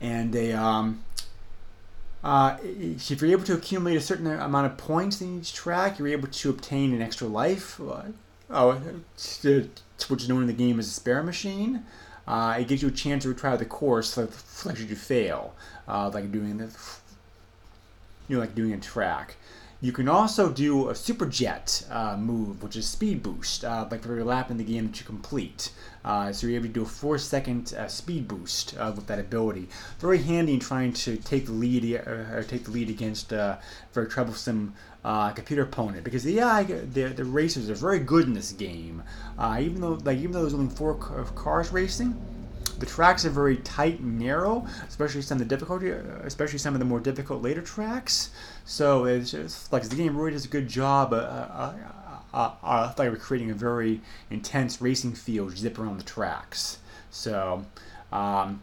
and 0.00 0.32
they 0.32 0.52
um, 0.52 1.04
uh, 2.24 2.56
if 2.62 3.10
you're 3.10 3.30
able 3.30 3.44
to 3.44 3.54
accumulate 3.54 3.96
a 3.96 4.00
certain 4.00 4.26
amount 4.26 4.66
of 4.66 4.76
points 4.76 5.20
in 5.20 5.38
each 5.38 5.52
track, 5.52 5.98
you're 5.98 6.08
able 6.08 6.28
to 6.28 6.50
obtain 6.50 6.92
an 6.92 7.02
extra 7.02 7.26
life, 7.26 7.80
uh, 7.80 8.02
oh, 8.50 8.80
which 10.08 10.22
is 10.22 10.28
known 10.28 10.42
in 10.42 10.46
the 10.46 10.52
game 10.52 10.78
as 10.78 10.86
a 10.86 10.90
spare 10.90 11.22
machine. 11.22 11.84
Uh, 12.26 12.56
it 12.58 12.68
gives 12.68 12.82
you 12.82 12.88
a 12.88 12.92
chance 12.92 13.24
to 13.24 13.34
retry 13.34 13.58
the 13.58 13.64
course, 13.64 14.16
like 14.16 14.76
should 14.76 14.90
you 14.90 14.96
fail, 14.96 15.54
uh, 15.88 16.10
like 16.12 16.30
doing 16.30 16.58
the, 16.58 16.70
you 18.28 18.36
know, 18.36 18.40
like 18.40 18.54
doing 18.54 18.72
a 18.72 18.78
track. 18.78 19.36
You 19.82 19.92
can 19.92 20.08
also 20.08 20.50
do 20.50 20.90
a 20.90 20.94
super 20.94 21.24
jet 21.24 21.86
uh, 21.90 22.14
move, 22.18 22.62
which 22.62 22.76
is 22.76 22.86
speed 22.86 23.22
boost, 23.22 23.64
uh, 23.64 23.88
like 23.90 24.02
for 24.02 24.10
every 24.10 24.24
lap 24.24 24.50
in 24.50 24.58
the 24.58 24.64
game 24.64 24.88
that 24.88 25.00
you 25.00 25.06
complete. 25.06 25.72
Uh, 26.04 26.32
so 26.32 26.46
you're 26.46 26.56
able 26.56 26.66
to 26.66 26.72
do 26.72 26.82
a 26.82 26.86
four 26.86 27.16
second 27.16 27.72
uh, 27.72 27.88
speed 27.88 28.28
boost 28.28 28.76
uh, 28.76 28.92
with 28.94 29.06
that 29.06 29.18
ability. 29.18 29.70
Very 29.98 30.18
handy 30.18 30.52
in 30.54 30.60
trying 30.60 30.92
to 30.92 31.16
take 31.16 31.46
the 31.46 31.52
lead 31.52 31.94
uh, 31.94 32.10
or 32.10 32.44
take 32.46 32.64
the 32.64 32.70
lead 32.70 32.90
against 32.90 33.32
a 33.32 33.58
very 33.94 34.06
troublesome 34.06 34.74
computer 35.02 35.62
opponent 35.62 36.04
because 36.04 36.24
the 36.24 36.40
AI, 36.40 36.64
the, 36.64 37.04
the 37.04 37.24
racers 37.24 37.70
are 37.70 37.74
very 37.74 38.00
good 38.00 38.26
in 38.26 38.34
this 38.34 38.52
game. 38.52 39.02
even 39.58 39.80
though 39.80 39.98
like 40.04 40.18
even 40.18 40.32
though 40.32 40.42
there's 40.42 40.52
only 40.52 40.74
four 40.74 40.94
cars 40.94 41.72
racing, 41.72 42.14
the 42.80 42.86
tracks 42.86 43.24
are 43.24 43.30
very 43.30 43.58
tight 43.58 44.00
and 44.00 44.18
narrow, 44.18 44.66
especially 44.88 45.22
some 45.22 45.36
of 45.40 45.46
the 45.46 45.54
difficulty, 45.54 45.90
especially 45.90 46.58
some 46.58 46.74
of 46.74 46.80
the 46.80 46.86
more 46.86 46.98
difficult 46.98 47.42
later 47.42 47.60
tracks. 47.60 48.30
So 48.64 49.04
it's 49.04 49.30
just 49.30 49.72
like 49.72 49.82
the 49.84 49.94
game 49.94 50.16
really 50.16 50.32
does 50.32 50.46
a 50.46 50.48
good 50.48 50.66
job. 50.66 51.12
Uh, 51.12 51.16
uh, 51.16 51.74
uh, 52.32 52.52
uh, 52.62 52.92
like 52.96 53.18
creating 53.18 53.50
a 53.50 53.54
very 53.54 54.00
intense 54.30 54.80
racing 54.80 55.12
field 55.12 55.56
zip 55.56 55.78
around 55.78 55.98
the 55.98 56.04
tracks. 56.04 56.78
So 57.10 57.64
um, 58.12 58.60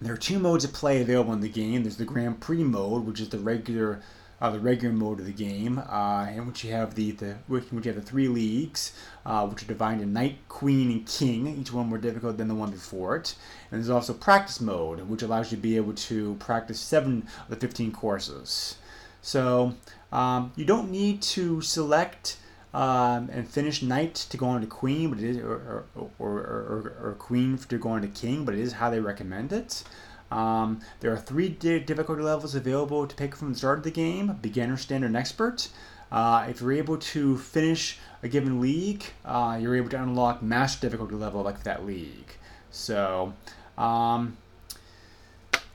there 0.00 0.14
are 0.14 0.18
two 0.18 0.38
modes 0.38 0.64
of 0.64 0.72
play 0.72 1.02
available 1.02 1.32
in 1.32 1.40
the 1.40 1.48
game. 1.48 1.82
There's 1.82 1.96
the 1.96 2.04
Grand 2.04 2.40
Prix 2.40 2.64
mode, 2.64 3.04
which 3.06 3.20
is 3.20 3.28
the 3.28 3.38
regular 3.38 4.00
uh, 4.40 4.50
the 4.50 4.58
regular 4.58 4.94
mode 4.94 5.20
of 5.20 5.26
the 5.26 5.32
game, 5.32 5.78
uh, 5.78 6.26
in 6.34 6.46
which 6.46 6.64
you 6.64 6.72
have 6.72 6.94
the, 6.94 7.10
the 7.12 7.36
which 7.46 7.64
you 7.70 7.80
have 7.82 7.94
the 7.94 8.00
three 8.00 8.28
leagues, 8.28 8.92
uh, 9.26 9.46
which 9.46 9.62
are 9.62 9.66
divided 9.66 10.02
into 10.02 10.12
Knight, 10.12 10.38
Queen, 10.48 10.90
and 10.90 11.06
King. 11.06 11.46
Each 11.60 11.72
one 11.72 11.88
more 11.88 11.98
difficult 11.98 12.38
than 12.38 12.48
the 12.48 12.54
one 12.54 12.70
before 12.70 13.16
it. 13.16 13.34
And 13.70 13.80
there's 13.80 13.90
also 13.90 14.14
practice 14.14 14.60
mode, 14.60 15.00
which 15.08 15.22
allows 15.22 15.50
you 15.50 15.56
to 15.56 15.62
be 15.62 15.76
able 15.76 15.94
to 15.94 16.36
practice 16.36 16.80
seven 16.80 17.26
of 17.42 17.50
the 17.50 17.56
15 17.56 17.92
courses. 17.92 18.76
So 19.22 19.74
um, 20.12 20.52
you 20.56 20.64
don't 20.64 20.90
need 20.90 21.20
to 21.22 21.60
select 21.60 22.38
um, 22.72 23.28
and 23.32 23.48
finish 23.48 23.82
Knight 23.82 24.14
to 24.14 24.36
go 24.36 24.46
on 24.46 24.60
to 24.60 24.66
Queen, 24.66 25.10
but 25.10 25.18
it 25.18 25.24
is 25.24 25.36
or 25.38 25.84
or, 25.94 26.10
or, 26.18 26.30
or, 26.30 26.94
or 27.02 27.16
Queen 27.18 27.58
to 27.58 27.78
go 27.78 27.90
on 27.90 28.02
to 28.02 28.08
King, 28.08 28.44
but 28.44 28.54
it 28.54 28.60
is 28.60 28.74
how 28.74 28.90
they 28.90 29.00
recommend 29.00 29.52
it. 29.52 29.82
Um, 30.30 30.80
there 31.00 31.12
are 31.12 31.16
three 31.16 31.48
difficulty 31.48 32.22
levels 32.22 32.54
available 32.54 33.06
to 33.06 33.14
pick 33.16 33.34
from 33.34 33.52
the 33.52 33.58
start 33.58 33.78
of 33.78 33.84
the 33.84 33.90
game 33.90 34.38
beginner, 34.40 34.76
standard, 34.76 35.08
and 35.08 35.16
expert. 35.16 35.68
Uh, 36.12 36.46
if 36.48 36.60
you're 36.60 36.72
able 36.72 36.96
to 36.96 37.38
finish 37.38 37.98
a 38.22 38.28
given 38.28 38.60
league, 38.60 39.04
uh, 39.24 39.58
you're 39.60 39.76
able 39.76 39.88
to 39.88 40.02
unlock 40.02 40.42
master 40.42 40.80
difficulty 40.80 41.14
level 41.14 41.42
like 41.42 41.62
that 41.62 41.86
league. 41.86 42.34
So, 42.70 43.32
um, 43.78 44.36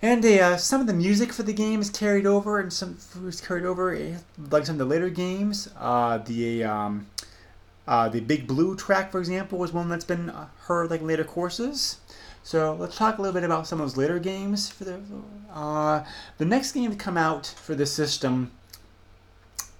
and 0.01 0.23
uh, 0.25 0.57
some 0.57 0.81
of 0.81 0.87
the 0.87 0.93
music 0.93 1.31
for 1.33 1.43
the 1.43 1.53
game 1.53 1.81
is 1.81 1.89
carried 1.89 2.25
over, 2.25 2.59
and 2.59 2.71
some 2.71 2.97
is 3.25 3.41
carried 3.41 3.65
over 3.65 3.95
eh, 3.95 4.17
like 4.51 4.65
some 4.65 4.75
of 4.75 4.79
the 4.79 4.85
later 4.85 5.09
games. 5.09 5.69
Uh, 5.77 6.17
the 6.19 6.63
um, 6.63 7.07
uh, 7.87 8.09
the 8.09 8.19
Big 8.19 8.47
Blue 8.47 8.75
track, 8.75 9.11
for 9.11 9.19
example, 9.19 9.57
was 9.57 9.71
one 9.71 9.89
that's 9.89 10.05
been 10.05 10.31
heard 10.63 10.89
like 10.89 11.01
later 11.01 11.23
courses. 11.23 11.97
So 12.45 12.75
let's 12.75 12.95
talk 12.95 13.17
a 13.17 13.21
little 13.23 13.33
bit 13.33 13.43
about 13.43 13.65
some 13.65 13.81
of 13.81 13.87
those 13.87 13.97
later 13.97 14.19
games. 14.19 14.69
For 14.69 14.83
the 14.83 14.99
uh, 15.51 16.05
the 16.37 16.45
next 16.45 16.73
game 16.73 16.91
to 16.91 16.95
come 16.95 17.17
out 17.17 17.47
for 17.47 17.73
the 17.73 17.87
system 17.87 18.51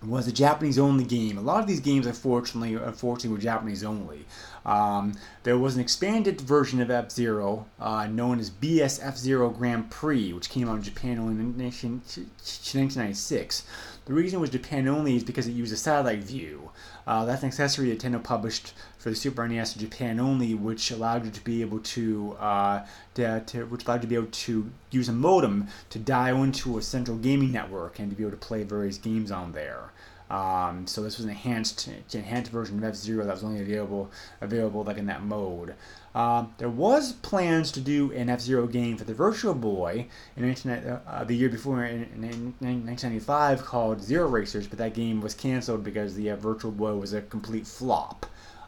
was 0.03 0.27
a 0.27 0.31
Japanese 0.31 0.79
only 0.79 1.03
game. 1.03 1.38
A 1.38 1.41
lot 1.41 1.62
of 1.62 1.67
these 1.67 1.79
games, 1.79 2.07
unfortunately, 2.07 2.74
unfortunately, 2.74 3.29
were 3.29 3.38
Japanese 3.38 3.84
only. 3.84 4.25
Um, 4.65 5.13
there 5.43 5.57
was 5.57 5.75
an 5.75 5.81
expanded 5.81 6.41
version 6.41 6.81
of 6.81 6.89
F 6.89 7.12
Zero 7.12 7.67
uh, 7.79 8.07
known 8.07 8.39
as 8.39 8.50
BS 8.50 9.00
F 9.01 9.17
Zero 9.17 9.50
Grand 9.50 9.91
Prix, 9.91 10.34
which 10.34 10.50
came 10.50 10.67
out 10.67 10.77
in 10.77 10.84
Japan 10.84 11.19
only 11.19 11.34
in 11.34 11.57
1996. 11.57 13.63
The 14.05 14.13
reason 14.13 14.38
it 14.38 14.41
was 14.41 14.51
Japan 14.51 14.88
only 14.88 15.15
is 15.15 15.24
because 15.24 15.48
it 15.48 15.53
used 15.53 15.74
a 15.74 15.75
Satellaview. 15.75 16.69
Uh, 17.07 17.25
that's 17.25 17.41
an 17.41 17.48
accessory 17.48 17.95
Nintendo 17.95 18.24
published 18.24 18.74
for 19.00 19.10
the 19.10 19.15
Super 19.15 19.48
NES 19.48 19.75
in 19.75 19.81
Japan 19.81 20.19
only, 20.19 20.53
which 20.53 20.91
allowed 20.91 21.25
you 21.25 21.31
to 21.31 21.43
be 21.43 21.62
able 21.62 21.79
to, 21.79 22.38
uh, 22.39 22.86
to, 23.15 23.41
to, 23.48 23.65
which 23.65 23.86
allowed 23.86 23.95
you 23.95 24.01
to 24.01 24.07
be 24.07 24.15
able 24.15 24.27
to 24.27 24.69
use 24.91 25.10
a 25.10 25.13
modem 25.13 25.67
to 25.89 25.98
dial 25.98 26.43
into 26.43 26.77
a 26.77 26.84
central 26.84 27.17
gaming 27.17 27.51
network 27.51 27.98
and 27.98 28.12
to 28.12 28.15
be 28.15 28.22
able 28.24 28.31
to 28.31 28.38
play 28.38 28.62
various 28.63 29.00
games 29.00 29.31
on 29.31 29.53
there. 29.53 29.91
Um, 30.29 30.88
so 30.88 31.03
this 31.03 31.17
was 31.17 31.25
an 31.25 31.32
enhanced, 31.32 31.88
enhanced 32.13 32.51
version 32.51 32.77
of 32.79 32.84
F 32.84 32.96
Zero 32.96 33.25
that 33.25 33.34
was 33.34 33.44
only 33.44 33.62
available 33.62 34.10
available 34.41 34.84
like 34.84 34.98
in 34.98 35.05
that 35.05 35.24
mode. 35.24 35.75
Um, 36.15 36.53
there 36.58 36.70
was 36.70 37.12
plans 37.12 37.72
to 37.74 37.82
do 37.82 38.12
an 38.13 38.29
F 38.29 38.39
Zero 38.39 38.65
game 38.65 38.98
for 38.98 39.03
the 39.03 39.13
Virtual 39.13 39.53
Boy 39.53 40.08
in 40.36 40.44
19, 40.44 40.72
uh, 40.72 41.24
the 41.25 41.36
year 41.36 41.50
before 41.50 41.84
in, 41.84 42.03
in, 42.15 42.24
in, 42.24 42.86
1995 42.86 43.65
called 43.65 44.01
Zero 44.01 44.27
Racers, 44.27 44.65
but 44.65 44.79
that 44.79 44.94
game 44.94 45.22
was 45.22 45.36
canceled 45.36 45.84
because 45.84 46.15
the 46.15 46.32
uh, 46.32 46.38
Virtual 46.38 46.72
Boy 46.72 46.96
was 46.96 47.13
a 47.13 47.22
complete 47.22 47.67
flop. 47.67 48.25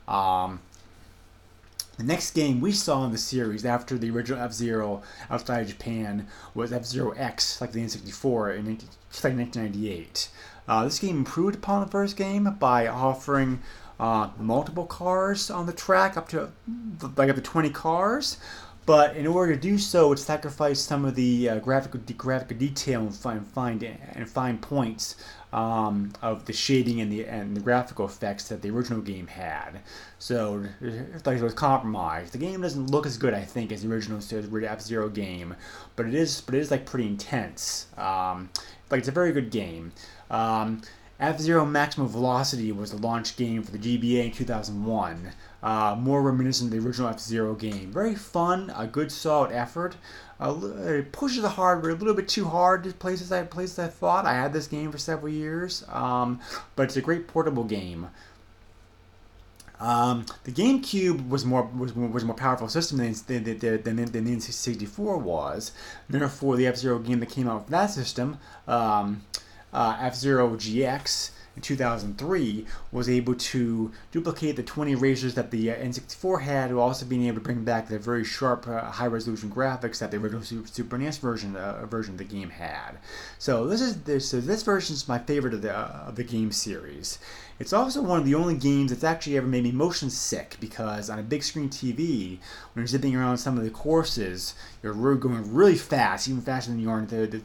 Um, 0.08 0.60
the 1.98 2.04
next 2.04 2.36
game 2.36 2.62
we 2.62 2.72
saw 2.74 3.04
in 3.06 3.12
the 3.12 3.18
series 3.18 3.66
after 3.66 3.98
the 3.98 4.12
original 4.12 4.40
F 4.44 4.54
Zero 4.54 5.02
outside 5.32 5.62
of 5.62 5.68
Japan 5.70 6.28
was 6.54 6.72
F 6.72 6.86
Zero 6.86 7.12
X, 7.12 7.60
like 7.60 7.72
the 7.72 7.82
N64 7.82 8.60
in 8.60 8.66
1998. 8.66 10.30
Uh, 10.68 10.84
this 10.84 11.00
game 11.00 11.18
improved 11.18 11.56
upon 11.56 11.82
the 11.82 11.92
first 11.92 12.18
game 12.18 12.56
by 12.60 12.88
offering 12.88 13.62
uh, 14.00 14.30
multiple 14.38 14.86
cars 14.86 15.50
on 15.50 15.66
the 15.66 15.74
track, 15.74 16.18
up 16.18 16.30
to 16.30 16.50
like 17.16 17.30
up 17.30 17.36
to 17.36 17.42
20 17.42 17.70
cars. 17.70 18.38
But 18.86 19.18
in 19.18 19.28
order 19.28 19.54
to 19.54 19.60
do 19.60 19.78
so, 19.78 20.14
it 20.14 20.20
sacrificed 20.20 20.86
some 20.86 21.04
of 21.04 21.16
the 21.16 21.50
uh, 21.50 21.60
graphical 21.60 22.00
de- 22.00 22.14
graphical 22.14 22.56
detail 22.58 23.02
and 23.02 23.14
fine 23.14 23.44
fine 23.44 23.84
and 24.14 24.30
fine 24.30 24.60
points 24.60 25.18
um, 25.52 26.14
of 26.22 26.46
the 26.46 26.54
shading 26.54 27.02
and 27.02 27.12
the 27.12 27.26
and 27.26 27.58
the 27.58 27.60
graphical 27.60 28.06
effects 28.06 28.48
that 28.48 28.62
the 28.62 28.70
original 28.70 29.02
game 29.02 29.28
had. 29.28 29.82
So 30.20 30.64
like 31.26 31.38
it 31.38 31.44
was 31.44 31.54
compromised. 31.54 32.32
The 32.32 32.38
game 32.38 32.62
doesn't 32.62 32.90
look 32.90 33.06
as 33.06 33.18
good, 33.18 33.34
I 33.34 33.44
think, 33.44 33.74
as 33.74 33.84
the 33.84 33.92
original 33.92 34.22
F 34.64 34.82
Zero 34.82 35.10
game, 35.10 35.56
but 35.98 36.06
it 36.06 36.14
is 36.14 36.40
but 36.40 36.56
it 36.56 36.60
is 36.60 36.72
like 36.72 36.86
pretty 36.86 37.08
intense. 37.08 37.88
Um, 37.98 38.50
like 38.90 39.00
it's 39.00 39.10
a 39.10 39.12
very 39.12 39.34
good 39.34 39.52
game. 39.52 39.92
Um, 40.30 40.82
F 41.20 41.40
Zero 41.40 41.66
Maximum 41.66 42.08
Velocity 42.08 42.72
was 42.72 42.92
the 42.92 42.98
launch 42.98 43.36
game 43.38 43.64
for 43.64 43.72
the 43.72 43.80
GBA 43.80 44.26
in 44.26 44.32
2001. 44.32 45.32
Uh, 45.64 45.96
more 46.00 46.22
reminiscent 46.22 46.72
of 46.72 46.80
the 46.80 46.88
original 46.88 47.10
F 47.10 47.20
Zero 47.20 47.56
game. 47.56 47.92
Very 47.92 48.16
fun, 48.16 48.72
a 48.76 48.86
good 48.86 49.12
solid 49.12 49.52
effort. 49.52 49.96
Uh, 50.40 50.56
it 50.86 51.12
pushes 51.12 51.42
the 51.42 51.50
hardware 51.50 51.92
a 51.92 51.96
little 51.96 52.14
bit 52.14 52.28
too 52.28 52.46
hard 52.46 52.84
to 52.84 52.94
places 52.94 53.32
I 53.32 53.44
places 53.44 53.80
I 53.80 53.88
thought. 53.88 54.26
I 54.26 54.34
had 54.34 54.54
this 54.54 54.68
game 54.68 54.92
for 54.92 55.00
several 55.00 55.32
years, 55.34 55.84
um, 55.90 56.40
but 56.76 56.84
it's 56.84 56.98
a 56.98 57.02
great 57.02 57.28
portable 57.28 57.64
game. 57.64 58.10
Um, 59.80 60.26
the 60.44 60.52
GameCube 60.52 61.30
was 61.30 61.46
more 61.46 61.64
was, 61.64 61.96
was 61.96 62.24
a 62.24 62.26
more 62.26 62.36
powerful 62.36 62.68
system 62.68 62.98
than 63.00 63.14
than, 63.28 63.44
than, 63.44 63.84
than, 63.84 63.96
than 64.06 64.26
the 64.26 64.36
N64 64.36 65.22
was. 65.22 65.72
Therefore, 66.10 66.56
the 66.56 66.68
F 66.68 66.78
Zero 66.78 67.00
game 67.00 67.20
that 67.20 67.30
came 67.30 67.48
out 67.48 67.62
with 67.62 67.70
that 67.70 67.88
system, 67.88 68.38
um, 68.68 69.24
uh, 69.74 69.98
F 70.00 70.16
Zero 70.16 70.56
GX 70.56 71.32
in 71.58 71.62
2003, 71.64 72.66
was 72.92 73.10
able 73.10 73.34
to 73.34 73.92
duplicate 74.12 74.56
the 74.56 74.64
20 74.64 74.92
erasures 74.92 75.34
that 75.34 75.50
the 75.50 75.72
uh, 75.72 75.76
N64 75.76 76.42
had, 76.42 76.74
while 76.74 76.88
also 76.88 77.04
being 77.04 77.26
able 77.26 77.38
to 77.38 77.44
bring 77.44 77.64
back 77.64 77.88
the 77.88 77.98
very 77.98 78.24
sharp, 78.24 78.68
uh, 78.68 78.82
high-resolution 78.82 79.50
graphics 79.50 79.98
that 79.98 80.12
the 80.12 80.18
original 80.18 80.44
Super 80.44 80.98
NES 81.00 81.18
version 81.18 81.56
uh, 81.56 81.84
version 81.88 82.14
of 82.14 82.20
the 82.20 82.24
game 82.26 82.52
had. 82.52 83.00
So 83.40 83.66
this 83.66 83.82
is 83.82 84.02
this 84.04 84.30
so 84.30 84.40
this 84.40 84.62
version 84.62 84.94
is 84.94 85.08
my 85.08 85.18
favorite 85.18 85.56
of 85.56 85.64
the 85.64 85.76
uh, 85.76 86.06
of 86.08 86.16
the 86.16 86.24
game 86.24 86.52
series. 86.52 87.18
It's 87.60 87.74
also 87.74 88.04
one 88.04 88.20
of 88.20 88.26
the 88.26 88.36
only 88.36 88.56
games 88.56 88.92
that's 88.92 89.04
actually 89.04 89.36
ever 89.38 89.48
made 89.48 89.64
me 89.64 89.72
motion 89.72 90.12
sick 90.12 90.58
because 90.60 91.10
on 91.10 91.18
a 91.18 91.24
big 91.24 91.42
screen 91.42 91.70
TV, 91.70 92.38
when 92.74 92.82
you're 92.82 92.88
zipping 92.88 93.16
around 93.16 93.40
some 93.40 93.58
of 93.58 93.64
the 93.64 93.72
courses, 93.72 94.54
you're 94.84 94.94
going 95.16 95.56
really 95.56 95.76
fast, 95.76 96.28
even 96.28 96.42
faster 96.42 96.70
than 96.70 96.80
you 96.80 96.92
are 96.92 97.00
in 97.00 97.08
the, 97.08 97.26
the 97.26 97.42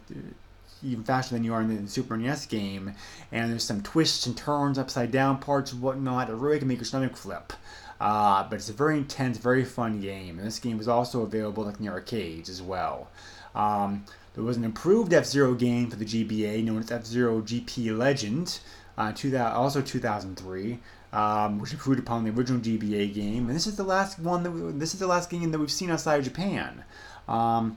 even 0.85 1.05
faster 1.05 1.35
than 1.35 1.45
you 1.45 1.55
are 1.55 1.61
in 1.61 1.85
the 1.85 1.91
Super 1.91 2.17
NES 2.17 2.47
game, 2.47 2.95
and 3.31 3.51
there's 3.51 3.65
some 3.65 3.83
twists 3.83 4.27
and 4.27 4.37
turns, 4.37 4.79
upside 4.79 5.11
down 5.11 5.39
parts, 5.39 5.73
and 5.73 5.81
whatnot 5.81 6.29
that 6.29 6.37
really 6.37 6.59
can 6.59 6.69
make 6.69 6.79
your 6.79 6.85
stomach 6.85 7.17
flip. 7.17 7.53
Uh, 8.01 8.49
but 8.49 8.57
it's 8.57 8.69
a 8.69 8.73
very 8.73 8.99
intense, 8.99 9.39
very 9.39 9.65
fun 9.65 10.01
game, 10.01 10.39
and 10.39 10.47
this 10.47 10.59
game 10.59 10.77
was 10.77 10.89
also 10.89 11.23
available 11.23 11.65
like 11.65 11.79
in 11.79 11.87
the 11.87 11.93
arcades 11.93 12.49
as 12.49 12.61
well. 12.61 13.09
Um, 13.55 14.05
there 14.35 14.43
was 14.43 14.57
an 14.57 14.65
improved 14.65 15.13
F 15.13 15.25
Zero 15.25 15.55
game 15.55 15.89
for 15.91 15.97
the 15.97 16.05
GBA 16.05 16.65
known 16.65 16.79
as 16.79 16.91
F 16.91 17.05
Zero 17.05 17.41
GP 17.41 17.97
Legend, 17.97 18.59
uh, 18.99 19.13
2000, 19.13 19.53
also 19.53 19.81
2003. 19.81 20.81
Um, 21.15 21.59
which 21.59 21.75
improved 21.75 22.01
upon 22.01 22.25
the 22.25 22.31
original 22.31 22.59
GBA 22.59 23.13
game, 23.13 23.47
and 23.47 23.55
this 23.55 23.67
is 23.67 23.77
the 23.77 23.85
last 23.85 24.19
one 24.19 24.45
that 24.45 24.51
we, 24.51 24.73
this 24.73 24.95
is 24.95 24.99
the 24.99 25.07
last 25.07 25.29
game 25.29 25.51
that 25.51 25.59
we've 25.59 25.71
seen 25.71 25.91
outside 25.91 26.17
of 26.17 26.25
Japan. 26.25 26.85
Um, 27.29 27.77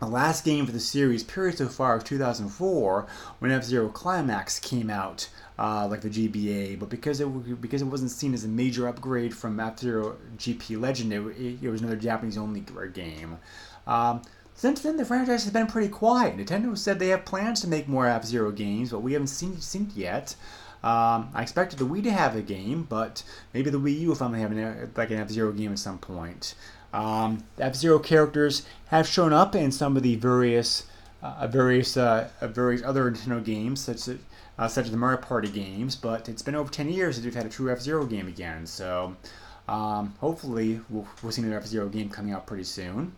the 0.00 0.06
last 0.06 0.44
game 0.44 0.64
for 0.64 0.72
the 0.72 0.80
series 0.80 1.24
period 1.24 1.58
so 1.58 1.68
far 1.68 1.94
was 1.94 2.04
2004 2.04 3.06
when 3.38 3.50
F-Zero 3.50 3.88
Climax 3.88 4.58
came 4.60 4.90
out 4.90 5.28
uh, 5.58 5.88
like 5.88 6.02
the 6.02 6.08
GBA, 6.08 6.78
but 6.78 6.88
because 6.88 7.20
it 7.20 7.60
because 7.60 7.82
it 7.82 7.86
wasn't 7.86 8.12
seen 8.12 8.32
as 8.32 8.44
a 8.44 8.48
major 8.48 8.86
upgrade 8.86 9.34
from 9.34 9.58
F-Zero 9.58 10.16
GP 10.36 10.80
Legend, 10.80 11.12
it, 11.12 11.58
it 11.62 11.68
was 11.68 11.80
another 11.80 11.96
Japanese 11.96 12.38
only 12.38 12.64
game. 12.92 13.38
Um, 13.86 14.22
since 14.54 14.80
then, 14.80 14.96
the 14.96 15.04
franchise 15.04 15.44
has 15.44 15.52
been 15.52 15.66
pretty 15.66 15.88
quiet. 15.88 16.36
Nintendo 16.36 16.76
said 16.76 16.98
they 16.98 17.08
have 17.08 17.24
plans 17.24 17.60
to 17.60 17.68
make 17.68 17.88
more 17.88 18.06
F-Zero 18.06 18.52
games, 18.52 18.90
but 18.90 19.00
we 19.00 19.12
haven't 19.12 19.28
seen, 19.28 19.60
seen 19.60 19.86
it 19.90 19.96
yet. 19.96 20.36
Um, 20.82 21.30
I 21.34 21.42
expected 21.42 21.78
the 21.78 21.86
Wii 21.86 22.04
to 22.04 22.12
have 22.12 22.36
a 22.36 22.42
game, 22.42 22.84
but 22.88 23.24
maybe 23.52 23.70
the 23.70 23.80
Wii 23.80 24.00
U 24.00 24.08
will 24.08 24.14
finally 24.14 24.40
have 24.40 24.52
an, 24.52 24.92
like 24.96 25.10
an 25.10 25.18
F-Zero 25.18 25.52
game 25.52 25.72
at 25.72 25.78
some 25.78 25.98
point. 25.98 26.54
Um, 26.92 27.44
F 27.58 27.74
Zero 27.74 27.98
characters 27.98 28.66
have 28.86 29.06
shown 29.06 29.32
up 29.32 29.54
in 29.54 29.72
some 29.72 29.96
of 29.96 30.02
the 30.02 30.16
various 30.16 30.86
uh, 31.22 31.46
various 31.46 31.96
uh, 31.96 32.28
various 32.42 32.82
other 32.82 33.10
Nintendo 33.10 33.44
games, 33.44 33.80
such 33.80 34.08
as 34.08 34.18
uh, 34.58 34.68
such 34.68 34.86
as 34.86 34.90
the 34.90 34.96
Mario 34.96 35.18
Party 35.18 35.48
games. 35.48 35.96
But 35.96 36.28
it's 36.28 36.42
been 36.42 36.54
over 36.54 36.70
10 36.70 36.88
years 36.88 37.16
since 37.16 37.24
we've 37.24 37.34
had 37.34 37.46
a 37.46 37.50
true 37.50 37.70
F 37.70 37.80
Zero 37.80 38.06
game 38.06 38.28
again. 38.28 38.66
So 38.66 39.16
um, 39.68 40.14
hopefully 40.20 40.80
we'll, 40.88 41.06
we'll 41.22 41.32
see 41.32 41.42
another 41.42 41.58
F 41.58 41.66
Zero 41.66 41.88
game 41.88 42.08
coming 42.08 42.32
out 42.32 42.46
pretty 42.46 42.64
soon. 42.64 43.12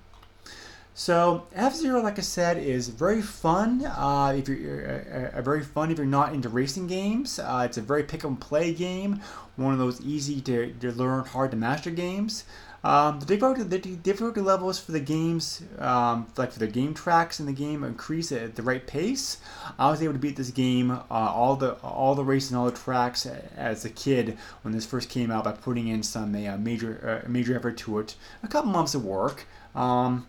So 1.01 1.47
F 1.55 1.77
Zero, 1.77 2.03
like 2.03 2.19
I 2.19 2.21
said, 2.21 2.59
is 2.59 2.89
very 2.89 3.23
fun. 3.23 3.87
Uh, 3.87 4.35
if 4.37 4.51
you're 4.51 5.31
uh, 5.35 5.39
uh, 5.39 5.41
very 5.41 5.65
fun 5.65 5.91
if 5.91 5.97
you're 5.97 6.07
not 6.07 6.35
into 6.35 6.51
racing 6.51 6.89
games, 6.89 7.39
uh, 7.39 7.63
it's 7.65 7.79
a 7.79 7.81
very 7.81 8.03
pick 8.03 8.23
and 8.23 8.39
play 8.39 8.75
game. 8.75 9.23
One 9.57 9.73
of 9.73 9.79
those 9.79 10.03
easy 10.03 10.43
to, 10.43 10.75
to 10.75 10.93
learn, 10.93 11.25
hard 11.25 11.53
to 11.53 11.57
master 11.57 11.91
games. 11.91 12.45
Um, 12.85 13.19
the 13.19 13.25
difficulty 13.25 13.63
the 13.63 13.79
difficulty 13.79 14.43
levels 14.43 14.79
for 14.79 14.93
the 14.93 15.01
games, 15.01 15.63
um, 15.79 16.27
like 16.37 16.53
for 16.53 16.59
the 16.59 16.67
game 16.67 16.93
tracks 16.93 17.41
in 17.41 17.47
the 17.47 17.55
game, 17.55 17.83
increase 17.83 18.31
at 18.31 18.55
the 18.55 18.63
right 18.63 18.87
pace. 18.87 19.39
I 19.79 19.91
was 19.91 20.03
able 20.03 20.13
to 20.13 20.19
beat 20.19 20.37
this 20.37 20.51
game, 20.51 20.91
uh, 20.91 21.01
all 21.11 21.57
the 21.57 21.77
all 21.77 22.15
the 22.15 22.25
races 22.25 22.51
and 22.51 22.59
all 22.59 22.67
the 22.67 22.77
tracks 22.77 23.25
as 23.57 23.87
a 23.87 23.91
kid 23.91 24.37
when 24.61 24.75
this 24.75 24.85
first 24.85 25.09
came 25.09 25.31
out 25.31 25.45
by 25.45 25.53
putting 25.53 25.89
in 25.89 26.03
some 26.03 26.35
uh, 26.35 26.59
major 26.59 27.23
uh, 27.25 27.27
major 27.27 27.57
effort 27.57 27.79
to 27.79 28.01
it, 28.01 28.17
a 28.43 28.49
couple 28.49 28.71
months 28.71 28.95
of 28.95 29.03
work. 29.03 29.47
Um, 29.75 30.27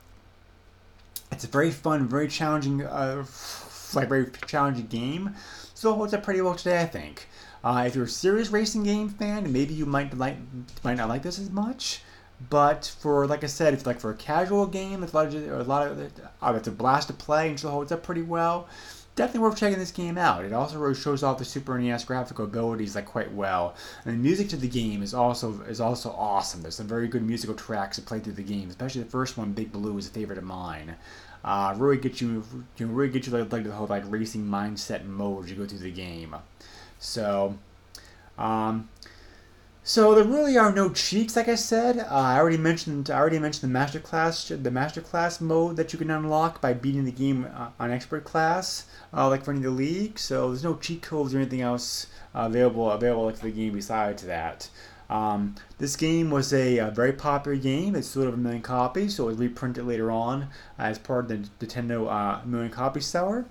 it's 1.32 1.44
a 1.44 1.48
very 1.48 1.72
fun, 1.72 2.08
very 2.08 2.28
challenging, 2.28 2.84
uh, 2.84 3.26
like 3.94 4.10
very 4.10 4.28
challenging 4.48 4.88
game. 4.88 5.36
So 5.74 5.94
holds 5.94 6.14
up 6.14 6.24
pretty 6.24 6.42
well 6.42 6.56
today, 6.56 6.82
I 6.82 6.86
think. 6.86 7.28
Uh, 7.64 7.84
if 7.88 7.96
you're 7.96 8.06
a 8.06 8.10
serious 8.10 8.50
racing 8.50 8.84
game 8.84 9.10
fan, 9.10 9.52
maybe 9.52 9.74
you 9.74 9.86
might 9.86 10.18
like 10.18 10.38
might 10.84 10.98
not 10.98 11.10
like 11.10 11.24
this 11.24 11.40
as 11.40 11.50
much. 11.50 12.02
But 12.50 12.94
for 13.00 13.28
like 13.28 13.44
I 13.44 13.48
said, 13.48 13.74
if 13.74 13.86
like 13.86 14.00
for 14.00 14.12
a 14.12 14.16
casual 14.16 14.66
game, 14.66 15.04
it's 15.04 15.14
a 15.14 15.16
lot 15.16 15.28
of 15.28 15.34
a 15.36 15.64
lot 15.64 15.88
of 15.88 16.00
uh, 16.00 16.54
it's 16.56 16.68
a 16.68 16.72
blast 16.72 17.08
to 17.08 17.14
play 17.14 17.50
and 17.50 17.58
still 17.58 17.72
holds 17.72 17.92
up 17.92 18.04
pretty 18.04 18.24
well. 18.24 18.68
Definitely 19.16 19.42
worth 19.42 19.58
checking 19.58 19.78
this 19.78 19.92
game 19.92 20.18
out. 20.18 20.46
It 20.46 20.54
also 20.54 20.80
really 20.80 20.96
shows 20.96 21.22
off 21.22 21.38
the 21.38 21.44
Super 21.44 21.78
NES 21.78 22.06
graphical 22.06 22.46
abilities 22.46 22.96
like 22.96 23.06
quite 23.06 23.34
well, 23.34 23.76
and 24.06 24.14
the 24.14 24.18
music 24.18 24.48
to 24.50 24.56
the 24.58 24.70
game 24.70 25.04
is 25.04 25.14
also 25.14 25.62
is 25.64 25.82
also 25.82 26.12
awesome. 26.12 26.62
There's 26.62 26.76
some 26.76 26.88
very 26.88 27.10
good 27.10 27.22
musical 27.22 27.54
tracks 27.54 27.98
that 27.98 28.06
play 28.06 28.20
through 28.20 28.34
the 28.34 28.44
game, 28.44 28.70
especially 28.70 29.04
the 29.04 29.10
first 29.10 29.38
one, 29.38 29.52
Big 29.52 29.72
Blue, 29.74 29.98
is 29.98 30.08
a 30.08 30.12
favorite 30.12 30.38
of 30.38 30.46
mine. 30.46 30.96
Uh, 31.44 31.74
really 31.78 31.98
get 31.98 32.22
you, 32.22 32.44
you 32.78 32.88
know, 32.88 32.94
really 32.94 33.12
get 33.12 33.28
you 33.28 33.34
like, 33.34 33.52
like 33.52 33.64
the 33.66 33.72
whole 33.72 33.88
like 33.88 34.04
racing 34.10 34.46
mindset 34.46 35.06
mode 35.06 35.44
as 35.44 35.52
you 35.52 35.58
go 35.58 35.66
through 35.66 35.80
the 35.80 35.92
game. 35.92 36.36
So, 37.00 37.58
um, 38.38 38.88
so 39.84 40.14
there 40.14 40.24
really 40.24 40.58
are 40.58 40.72
no 40.72 40.90
cheats, 40.90 41.36
like 41.36 41.48
I 41.48 41.56
said. 41.56 42.00
Uh, 42.00 42.06
I 42.10 42.38
already 42.38 42.58
mentioned. 42.58 43.10
I 43.10 43.18
already 43.18 43.40
mentioned 43.40 43.74
the 43.74 43.80
masterclass, 43.80 44.48
the 44.48 44.70
masterclass 44.70 45.42
mode 45.42 45.76
that 45.78 45.92
you 45.92 45.98
can 45.98 46.12
unlock 46.12 46.62
by 46.62 46.74
beating 46.74 47.06
the 47.06 47.12
game 47.12 47.48
uh, 47.56 47.70
on 47.80 47.90
expert 47.90 48.24
class, 48.24 48.86
uh, 49.12 49.28
like 49.28 49.48
running 49.48 49.64
the 49.64 49.72
league. 49.72 50.20
So 50.20 50.50
there's 50.50 50.64
no 50.64 50.76
cheat 50.76 51.02
codes 51.02 51.34
or 51.34 51.38
anything 51.40 51.62
else 51.62 52.08
available 52.34 52.92
available 52.92 53.26
like, 53.26 53.38
for 53.38 53.46
the 53.46 53.52
game 53.52 53.74
besides 53.74 54.24
that. 54.24 54.70
Um, 55.10 55.56
this 55.78 55.98
game 55.98 56.30
was 56.30 56.54
a, 56.54 56.78
a, 56.78 56.90
very 56.90 57.12
popular 57.12 57.58
game. 57.58 57.96
It 57.96 58.06
sold 58.06 58.28
over 58.28 58.36
a 58.36 58.40
million 58.40 58.62
copies, 58.62 59.16
so 59.16 59.26
it 59.26 59.32
was 59.32 59.38
reprinted 59.38 59.86
later 59.86 60.10
on 60.10 60.48
as 60.78 61.00
part 61.00 61.30
of 61.30 61.50
the 61.60 61.66
Nintendo 61.66 62.10
uh, 62.10 62.46
million 62.46 62.72
copy 62.72 63.02
seller 63.02 63.46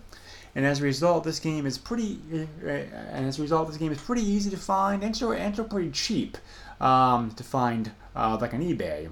and 0.55 0.67
as 0.67 0.81
a 0.81 0.85
result, 0.85 1.25
this 1.25 1.39
game 1.39 1.67
is 1.67 1.79
pretty. 1.79 2.19
Uh, 2.33 2.69
and 2.69 3.27
as 3.27 3.39
a 3.39 3.43
result, 3.43 3.69
this 3.69 3.77
game 3.77 3.93
is 3.93 4.01
pretty 4.01 4.23
easy 4.23 4.51
to 4.51 4.57
find 4.57 5.03
and 5.03 5.17
so 5.17 5.33
and 5.33 5.55
so 5.57 5.65
pretty 5.65 5.91
cheap 5.91 6.39
um, 6.81 7.31
to 7.33 7.45
find, 7.45 7.93
uh, 8.17 8.37
like 8.41 8.55
on 8.55 8.61
eBay. 8.61 9.11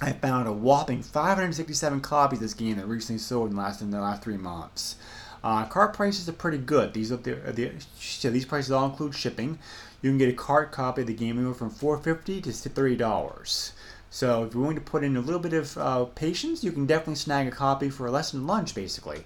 I 0.00 0.12
found 0.12 0.48
a 0.48 0.52
whopping 0.52 1.02
567 1.02 2.00
copies 2.00 2.38
of 2.38 2.42
this 2.42 2.54
game 2.54 2.76
that 2.76 2.86
recently 2.86 3.18
sold 3.18 3.50
in 3.50 3.56
the 3.56 3.62
last 3.62 3.80
in 3.80 3.90
the 3.90 4.00
last 4.00 4.22
three 4.22 4.36
months. 4.36 4.96
Uh, 5.44 5.64
cart 5.66 5.92
prices 5.94 6.28
are 6.28 6.32
pretty 6.32 6.58
good. 6.58 6.94
These 6.94 7.10
are 7.10 7.16
the, 7.16 7.34
the 7.34 7.72
so 7.98 8.30
these 8.30 8.44
prices 8.44 8.70
all 8.70 8.86
include 8.86 9.14
shipping. 9.14 9.58
You 10.00 10.10
can 10.10 10.18
get 10.18 10.28
a 10.28 10.32
cart 10.32 10.72
copy 10.72 11.02
of 11.02 11.06
the 11.06 11.14
game 11.14 11.36
anywhere 11.36 11.54
from 11.54 11.70
450 11.70 12.40
to 12.42 12.52
30 12.52 12.96
dollars. 12.96 13.72
So 14.10 14.44
if 14.44 14.52
you're 14.52 14.60
willing 14.60 14.76
to 14.76 14.82
put 14.82 15.04
in 15.04 15.16
a 15.16 15.20
little 15.20 15.40
bit 15.40 15.54
of 15.54 15.78
uh, 15.78 16.04
patience, 16.04 16.62
you 16.62 16.70
can 16.70 16.84
definitely 16.84 17.14
snag 17.14 17.46
a 17.46 17.50
copy 17.50 17.88
for 17.88 18.10
less 18.10 18.32
than 18.32 18.46
lunch, 18.46 18.74
basically. 18.74 19.24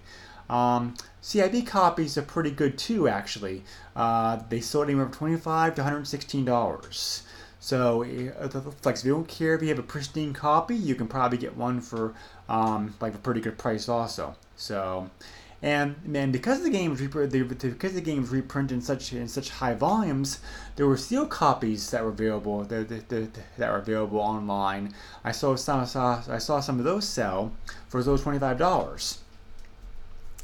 Um, 0.48 0.94
CIB 1.22 1.66
copies 1.66 2.16
are 2.16 2.22
pretty 2.22 2.50
good 2.50 2.78
too, 2.78 3.08
actually. 3.08 3.64
Uh, 3.94 4.40
they 4.48 4.60
sold 4.60 4.86
anywhere 4.86 5.06
from 5.06 5.14
25 5.14 5.74
to 5.74 5.80
116 5.82 6.44
dollars. 6.44 7.22
So, 7.58 7.98
like, 8.84 8.96
if 8.96 9.04
you 9.04 9.12
don't 9.12 9.26
care 9.26 9.54
if 9.56 9.62
you 9.62 9.68
have 9.68 9.78
a 9.80 9.82
pristine 9.82 10.32
copy, 10.32 10.76
you 10.76 10.94
can 10.94 11.08
probably 11.08 11.38
get 11.38 11.56
one 11.56 11.80
for 11.80 12.14
um, 12.48 12.94
like 13.00 13.14
a 13.14 13.18
pretty 13.18 13.40
good 13.40 13.58
price, 13.58 13.88
also. 13.88 14.36
So, 14.54 15.10
and 15.62 15.96
man, 16.04 16.30
because 16.30 16.62
the 16.62 16.70
game 16.70 16.90
was 16.90 17.00
because 17.00 17.94
the 17.94 18.00
game 18.00 18.20
was 18.20 18.30
reprinted 18.30 18.76
in 18.76 18.82
such 18.82 19.12
in 19.12 19.26
such 19.26 19.50
high 19.50 19.74
volumes, 19.74 20.38
there 20.76 20.86
were 20.86 20.96
sealed 20.96 21.30
copies 21.30 21.90
that 21.90 22.04
were 22.04 22.10
available 22.10 22.62
that, 22.64 22.88
that, 22.88 23.08
that, 23.08 23.28
that 23.58 23.72
were 23.72 23.78
available 23.78 24.20
online. 24.20 24.94
I 25.24 25.32
saw 25.32 25.56
some 25.56 25.84
saw 25.86 26.22
I 26.28 26.38
saw 26.38 26.60
some 26.60 26.78
of 26.78 26.84
those 26.84 27.08
sell 27.08 27.52
for 27.88 28.02
those 28.02 28.22
twenty 28.22 28.38
five 28.38 28.58
dollars. 28.58 29.18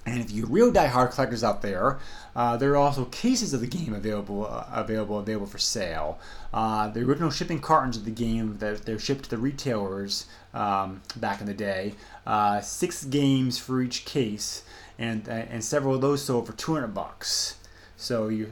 And 0.04 0.20
if 0.20 0.32
you 0.32 0.46
real 0.46 0.72
die-hard 0.72 1.12
collectors 1.12 1.44
out 1.44 1.62
there, 1.62 2.00
uh, 2.34 2.56
there 2.56 2.72
are 2.72 2.76
also 2.76 3.04
cases 3.04 3.54
of 3.54 3.60
the 3.60 3.68
game 3.68 3.94
available 3.94 4.46
uh, 4.46 4.66
available 4.72 5.18
available 5.18 5.46
for 5.46 5.58
sale. 5.58 6.18
Uh, 6.52 6.88
the 6.88 7.00
original 7.00 7.30
shipping 7.30 7.60
cartons 7.60 7.96
of 7.96 8.04
the 8.04 8.10
game 8.10 8.58
that 8.58 8.84
they're 8.84 8.98
shipped 8.98 9.24
to 9.24 9.30
the 9.30 9.38
retailers 9.38 10.26
um, 10.54 11.02
back 11.16 11.40
in 11.40 11.46
the 11.46 11.54
day. 11.54 11.94
Uh, 12.26 12.60
six 12.60 13.04
games 13.04 13.58
for 13.58 13.80
each 13.80 14.04
case, 14.04 14.64
and 14.98 15.28
uh, 15.28 15.32
and 15.32 15.62
several 15.62 15.94
of 15.94 16.00
those 16.00 16.24
sold 16.24 16.46
for 16.46 16.52
200 16.52 16.88
bucks. 16.88 17.58
So 17.96 18.26
you 18.26 18.50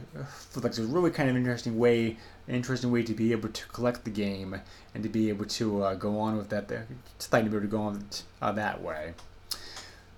like 0.55 0.65
it's 0.65 0.77
a 0.77 0.83
really 0.83 1.11
kind 1.11 1.29
of 1.29 1.35
interesting 1.35 1.77
way, 1.77 2.15
interesting 2.47 2.91
way 2.91 3.03
to 3.03 3.13
be 3.13 3.33
able 3.33 3.49
to 3.49 3.67
collect 3.67 4.05
the 4.05 4.09
game 4.09 4.61
and 4.95 5.03
to 5.03 5.09
be 5.09 5.27
able 5.27 5.45
to 5.45 5.83
uh, 5.83 5.95
go 5.95 6.17
on 6.17 6.37
with 6.37 6.47
that. 6.49 6.69
To 6.69 7.29
be 7.29 7.37
able 7.37 7.59
to 7.59 7.67
go 7.67 7.81
on 7.81 8.05
uh, 8.41 8.53
that 8.53 8.81
way. 8.81 9.15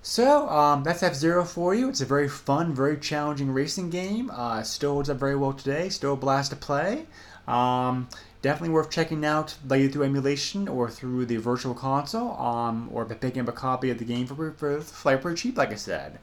So 0.06 0.50
um, 0.50 0.84
that's 0.84 1.02
F 1.02 1.16
Zero 1.16 1.46
for 1.46 1.74
you. 1.74 1.88
It's 1.88 2.02
a 2.02 2.06
very 2.06 2.28
fun, 2.28 2.76
very 2.76 2.98
challenging 2.98 3.50
racing 3.52 3.90
game. 3.90 4.30
Uh, 4.32 4.62
still 4.62 4.92
holds 4.92 5.10
up 5.10 5.18
very 5.18 5.38
well 5.38 5.54
today. 5.54 5.88
Still 5.88 6.14
a 6.14 6.18
blast 6.18 6.52
to 6.52 6.58
play. 6.58 7.06
Um, 7.48 8.10
definitely 8.42 8.74
worth 8.74 8.92
checking 8.92 9.24
out, 9.24 9.56
either 9.72 9.88
through 9.88 10.04
emulation 10.04 10.68
or 10.68 10.90
through 10.90 11.26
the 11.28 11.38
virtual 11.38 11.74
console, 11.74 12.34
um, 12.38 12.90
or 12.92 13.06
by 13.06 13.16
picking 13.16 13.44
up 13.44 13.48
a 13.48 13.54
copy 13.54 13.92
of 13.92 13.98
the 13.98 14.04
game 14.04 14.28
for, 14.28 14.52
for, 14.52 14.82
for 14.82 15.18
pretty 15.18 15.38
cheap, 15.38 15.58
like 15.58 15.72
I 15.72 15.76
said. 15.76 16.20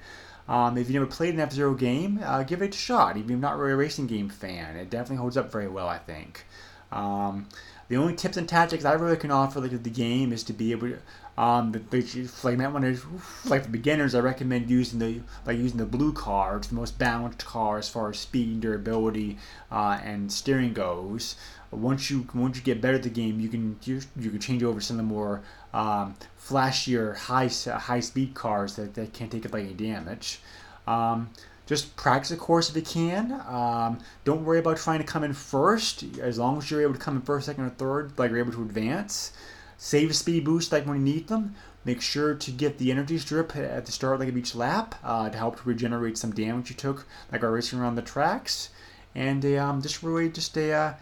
Um, 0.46 0.76
if 0.76 0.88
you've 0.88 1.00
never 1.00 1.06
played 1.06 1.32
an 1.32 1.40
F 1.40 1.52
Zero 1.52 1.72
game, 1.72 2.20
uh, 2.22 2.42
give 2.42 2.60
it 2.60 2.74
a 2.74 2.78
shot. 2.78 3.16
If 3.16 3.30
you're 3.30 3.38
not 3.38 3.56
really 3.56 3.72
a 3.72 3.76
racing 3.76 4.08
game 4.08 4.28
fan, 4.28 4.76
it 4.76 4.90
definitely 4.90 5.16
holds 5.16 5.38
up 5.38 5.50
very 5.50 5.68
well, 5.68 5.88
I 5.88 5.96
think. 5.96 6.44
Um, 6.92 7.48
the 7.88 7.96
only 7.96 8.14
tips 8.14 8.36
and 8.36 8.48
tactics 8.48 8.84
I 8.84 8.92
really 8.92 9.16
can 9.16 9.30
offer 9.30 9.60
like 9.60 9.82
the 9.82 9.90
game 9.90 10.32
is 10.32 10.44
to 10.44 10.52
be 10.52 10.70
able 10.70 10.88
to 10.88 10.98
um, 11.40 11.72
the, 11.72 12.28
like 12.42 12.58
might 12.58 12.68
want 12.68 12.84
to 12.84 13.00
like 13.46 13.64
for 13.64 13.70
beginners, 13.70 14.14
I 14.14 14.20
recommend 14.20 14.68
using 14.68 14.98
the 14.98 15.22
like 15.46 15.56
using 15.56 15.78
the 15.78 15.86
blue 15.86 16.12
car. 16.12 16.58
It's 16.58 16.66
the 16.66 16.74
most 16.74 16.98
balanced 16.98 17.46
car 17.46 17.78
as 17.78 17.88
far 17.88 18.10
as 18.10 18.18
speed, 18.18 18.48
and 18.48 18.60
durability, 18.60 19.38
uh, 19.72 19.98
and 20.04 20.30
steering 20.30 20.74
goes. 20.74 21.36
Once 21.70 22.10
you 22.10 22.28
once 22.34 22.58
you 22.58 22.62
get 22.62 22.82
better 22.82 22.96
at 22.96 23.04
the 23.04 23.08
game, 23.08 23.40
you 23.40 23.48
can 23.48 23.78
you, 23.84 24.02
you 24.18 24.28
can 24.28 24.38
change 24.38 24.62
over 24.62 24.80
to 24.80 24.84
some 24.84 25.00
of 25.00 25.06
the 25.06 25.14
more 25.14 25.40
um, 25.72 26.14
flashier 26.38 27.16
high 27.16 27.48
high 27.78 28.00
speed 28.00 28.34
cars 28.34 28.76
that, 28.76 28.92
that 28.92 29.14
can't 29.14 29.32
take 29.32 29.46
up 29.46 29.54
any 29.54 29.72
damage. 29.72 30.40
Um, 30.86 31.30
just 31.64 31.96
practice 31.96 32.32
a 32.32 32.36
course 32.36 32.68
if 32.68 32.76
you 32.76 32.82
can. 32.82 33.32
Um, 33.48 34.00
don't 34.24 34.44
worry 34.44 34.58
about 34.58 34.76
trying 34.76 34.98
to 34.98 35.06
come 35.06 35.24
in 35.24 35.32
first. 35.32 36.04
As 36.20 36.38
long 36.38 36.58
as 36.58 36.70
you're 36.70 36.82
able 36.82 36.92
to 36.92 37.00
come 37.00 37.16
in 37.16 37.22
first, 37.22 37.46
second, 37.46 37.64
or 37.64 37.70
third, 37.70 38.18
like 38.18 38.28
you're 38.30 38.40
able 38.40 38.52
to 38.52 38.62
advance. 38.62 39.32
Save 39.82 40.10
a 40.10 40.12
speed 40.14 40.44
boost 40.44 40.72
like 40.72 40.84
when 40.84 40.98
you 40.98 41.14
need 41.14 41.28
them. 41.28 41.54
Make 41.86 42.02
sure 42.02 42.34
to 42.34 42.50
get 42.50 42.76
the 42.76 42.90
energy 42.90 43.16
strip 43.16 43.56
at 43.56 43.86
the 43.86 43.92
start 43.92 44.20
like 44.20 44.28
of 44.28 44.36
each 44.36 44.54
lap 44.54 44.94
uh, 45.02 45.30
to 45.30 45.38
help 45.38 45.56
to 45.56 45.62
regenerate 45.66 46.18
some 46.18 46.32
damage 46.32 46.68
you 46.68 46.76
took, 46.76 47.06
like 47.32 47.42
while 47.42 47.50
racing 47.50 47.78
around 47.78 47.94
the 47.94 48.02
tracks. 48.02 48.68
And 49.14 49.42
um, 49.56 49.80
just 49.80 50.02
really 50.02 50.28
just 50.28 50.54
a 50.58 50.70
uh, 50.70 50.94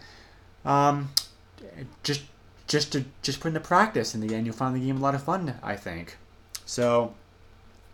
um, 0.69 1.09
just 2.03 2.21
just 2.67 2.93
to 2.93 3.03
just 3.21 3.41
put 3.41 3.49
into 3.49 3.59
practice 3.59 4.15
in 4.15 4.21
the 4.21 4.33
end, 4.33 4.45
you'll 4.45 4.55
find 4.55 4.73
the 4.73 4.79
game 4.79 4.95
a 4.95 5.01
lot 5.01 5.13
of 5.13 5.23
fun. 5.23 5.55
I 5.61 5.75
think. 5.75 6.15
So 6.65 7.13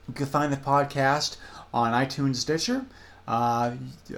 you 0.07 0.13
can 0.13 0.27
find 0.27 0.53
the 0.53 0.57
podcast 0.57 1.37
on 1.73 1.93
iTunes, 1.93 2.35
Stitcher. 2.35 2.85
Uh, 3.27 3.71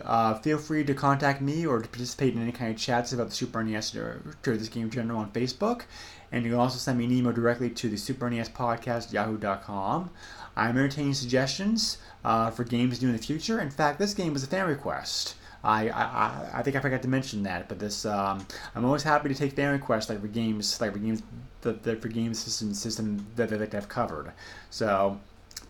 uh, 0.03 0.33
feel 0.39 0.57
free 0.57 0.83
to 0.83 0.93
contact 0.93 1.41
me 1.41 1.65
or 1.65 1.81
to 1.81 1.87
participate 1.87 2.33
in 2.33 2.41
any 2.41 2.51
kind 2.51 2.71
of 2.71 2.77
chats 2.77 3.13
about 3.13 3.29
the 3.29 3.33
Super 3.33 3.63
NES 3.63 3.95
or, 3.95 4.21
or 4.45 4.57
this 4.57 4.67
game 4.67 4.83
in 4.83 4.89
general 4.89 5.19
on 5.19 5.31
Facebook. 5.31 5.83
And 6.31 6.43
you 6.43 6.51
can 6.51 6.59
also 6.59 6.77
send 6.77 6.97
me 6.97 7.05
an 7.05 7.11
email 7.11 7.31
directly 7.31 7.69
to 7.69 7.89
the 7.89 7.97
Super 7.97 8.29
NES 8.29 8.49
Podcast 8.49 9.13
yahoo.com. 9.13 10.09
I'm 10.55 10.77
entertaining 10.77 11.13
suggestions 11.13 11.99
uh, 12.25 12.49
for 12.49 12.63
games 12.63 12.99
do 12.99 13.07
in 13.07 13.13
the 13.13 13.19
future. 13.19 13.59
In 13.59 13.69
fact, 13.69 13.99
this 13.99 14.13
game 14.13 14.33
was 14.33 14.43
a 14.43 14.47
fan 14.47 14.67
request. 14.67 15.35
I, 15.63 15.89
I, 15.89 16.49
I 16.55 16.61
think 16.63 16.75
I 16.75 16.79
forgot 16.79 17.01
to 17.01 17.07
mention 17.07 17.43
that, 17.43 17.67
but 17.67 17.79
this 17.79 18.05
um, 18.05 18.45
I'm 18.75 18.85
always 18.85 19.03
happy 19.03 19.29
to 19.29 19.35
take 19.35 19.53
fan 19.53 19.71
requests 19.71 20.09
like 20.09 20.21
for 20.21 20.27
games 20.27 20.79
like 20.79 20.93
for 20.93 20.99
games 20.99 21.21
that, 21.61 22.01
for 22.01 22.07
games 22.07 22.39
system 22.39 22.73
system 22.73 23.25
that 23.35 23.49
they 23.49 23.57
like 23.57 23.71
to 23.71 23.77
have 23.77 23.89
covered. 23.89 24.31
So 24.69 25.19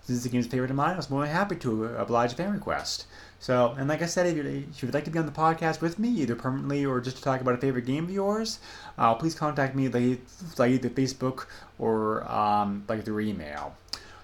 since 0.04 0.24
the 0.24 0.30
game's 0.30 0.48
favorite 0.48 0.70
of 0.70 0.76
mine, 0.76 0.94
I 0.94 0.98
was 0.98 1.10
more 1.10 1.26
than 1.26 1.34
happy 1.34 1.56
to 1.58 1.86
oblige 1.96 2.34
a 2.34 2.36
fan 2.36 2.52
request. 2.52 3.08
So, 3.40 3.76
and 3.78 3.88
like 3.88 4.02
I 4.02 4.08
said, 4.08 4.26
if 4.26 4.46
if 4.46 4.82
you'd 4.82 4.94
like 4.94 5.06
to 5.06 5.12
be 5.12 5.20
on 5.20 5.26
the 5.26 5.32
podcast 5.32 5.80
with 5.80 6.00
me, 6.00 6.10
either 6.10 6.36
permanently 6.36 6.86
or 6.86 7.00
just 7.00 7.18
to 7.18 7.24
talk 7.24 7.40
about 7.40 7.54
a 7.54 7.58
favorite 7.58 7.86
game 7.86 8.06
of 8.06 8.12
yours, 8.12 8.60
uh, 8.98 9.14
please 9.14 9.36
contact 9.36 9.76
me 9.76 9.88
like, 9.90 10.22
like 10.58 10.72
either 10.72 10.90
Facebook 10.90 11.46
or 11.78 12.30
um, 12.32 12.84
like 12.88 13.06
through 13.06 13.20
email. 13.20 13.76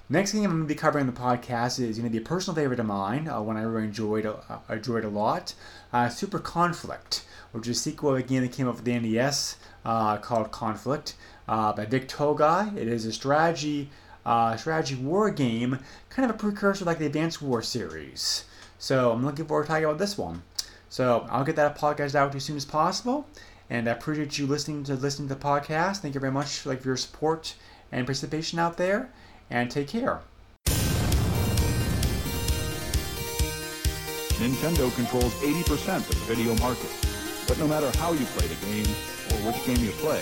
Next 0.10 0.34
game 0.34 0.45
I'm 0.45 0.52
going 0.52 0.63
to 0.63 0.67
be 0.67 0.76
covering 0.76 1.06
the 1.06 1.13
podcast 1.13 1.80
is 1.80 1.97
going 1.97 2.12
to 2.12 2.17
be 2.17 2.23
a 2.23 2.28
personal 2.28 2.56
favorite 2.56 2.80
of 2.80 2.86
mine, 2.86 3.28
uh, 3.28 3.41
one 3.41 3.56
I 3.56 3.62
really 3.62 3.86
enjoyed, 3.86 4.26
uh, 4.26 4.58
enjoyed 4.69 5.06
a 5.06 5.10
lot, 5.10 5.54
uh, 5.93 6.10
Super 6.10 6.39
Conflict, 6.39 7.23
which 7.52 7.67
is 7.67 7.78
a 7.78 7.80
sequel 7.80 8.12
of 8.12 8.17
a 8.17 8.23
game 8.23 8.41
that 8.41 8.52
came 8.52 8.67
up 8.67 8.76
with 8.76 8.84
the 8.84 8.99
NES 8.99 9.58
uh, 9.86 10.17
called 10.17 10.52
Conflict 10.52 11.15
uh, 11.47 11.71
by 11.71 11.86
Vic 11.86 12.08
Tokai. 12.08 12.76
It 12.76 12.88
is 12.88 13.06
a 13.06 13.13
strategy 13.13 13.89
uh, 14.26 14.56
strategy 14.58 14.95
war 14.95 15.30
game, 15.30 15.80
kind 16.10 16.30
of 16.30 16.36
a 16.36 16.38
precursor 16.38 16.86
like 16.86 16.99
the 16.99 17.06
Advanced 17.06 17.41
War 17.41 17.62
series. 17.62 18.45
So 18.77 19.12
I'm 19.12 19.25
looking 19.25 19.45
forward 19.45 19.63
to 19.63 19.67
talking 19.69 19.86
about 19.86 19.99
this 19.99 20.17
one. 20.17 20.43
So 20.89 21.25
I'll 21.29 21.43
get 21.43 21.55
that 21.55 21.77
podcast 21.77 22.15
out 22.15 22.36
as 22.36 22.43
soon 22.43 22.57
as 22.57 22.65
possible. 22.65 23.27
And 23.69 23.88
I 23.88 23.93
appreciate 23.93 24.38
you 24.38 24.45
listening 24.45 24.83
to 24.86 24.95
listening 24.95 25.27
to 25.29 25.36
the 25.36 25.39
podcast. 25.39 25.97
Thank 25.97 26.13
you 26.13 26.19
very 26.19 26.31
much 26.31 26.65
like, 26.65 26.81
for 26.81 26.89
your 26.89 26.97
support 26.97 27.55
and 27.91 28.05
participation 28.05 28.59
out 28.59 28.77
there. 28.77 29.09
And 29.49 29.71
take 29.71 29.88
care. 29.88 30.21
Nintendo 34.38 34.93
controls 34.95 35.33
80% 35.36 35.97
of 35.97 36.07
the 36.09 36.36
video 36.36 36.55
market. 36.57 36.89
But 37.47 37.57
no 37.59 37.67
matter 37.67 37.89
how 37.97 38.12
you 38.13 38.25
play 38.25 38.47
the 38.47 38.65
game, 38.65 38.86
or 39.31 39.51
which 39.51 39.65
game 39.65 39.83
you 39.83 39.91
play, 40.01 40.21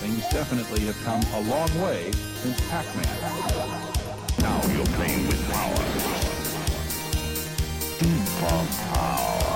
things 0.00 0.28
definitely 0.30 0.80
have 0.80 1.00
come 1.04 1.22
a 1.34 1.40
long 1.48 1.68
way 1.80 2.10
since 2.12 2.60
Pac-Man. 2.68 3.06
Now 4.40 4.60
you're 4.74 4.86
playing 4.96 5.26
with 5.28 5.50
power. 5.50 6.31
Power. 8.42 9.51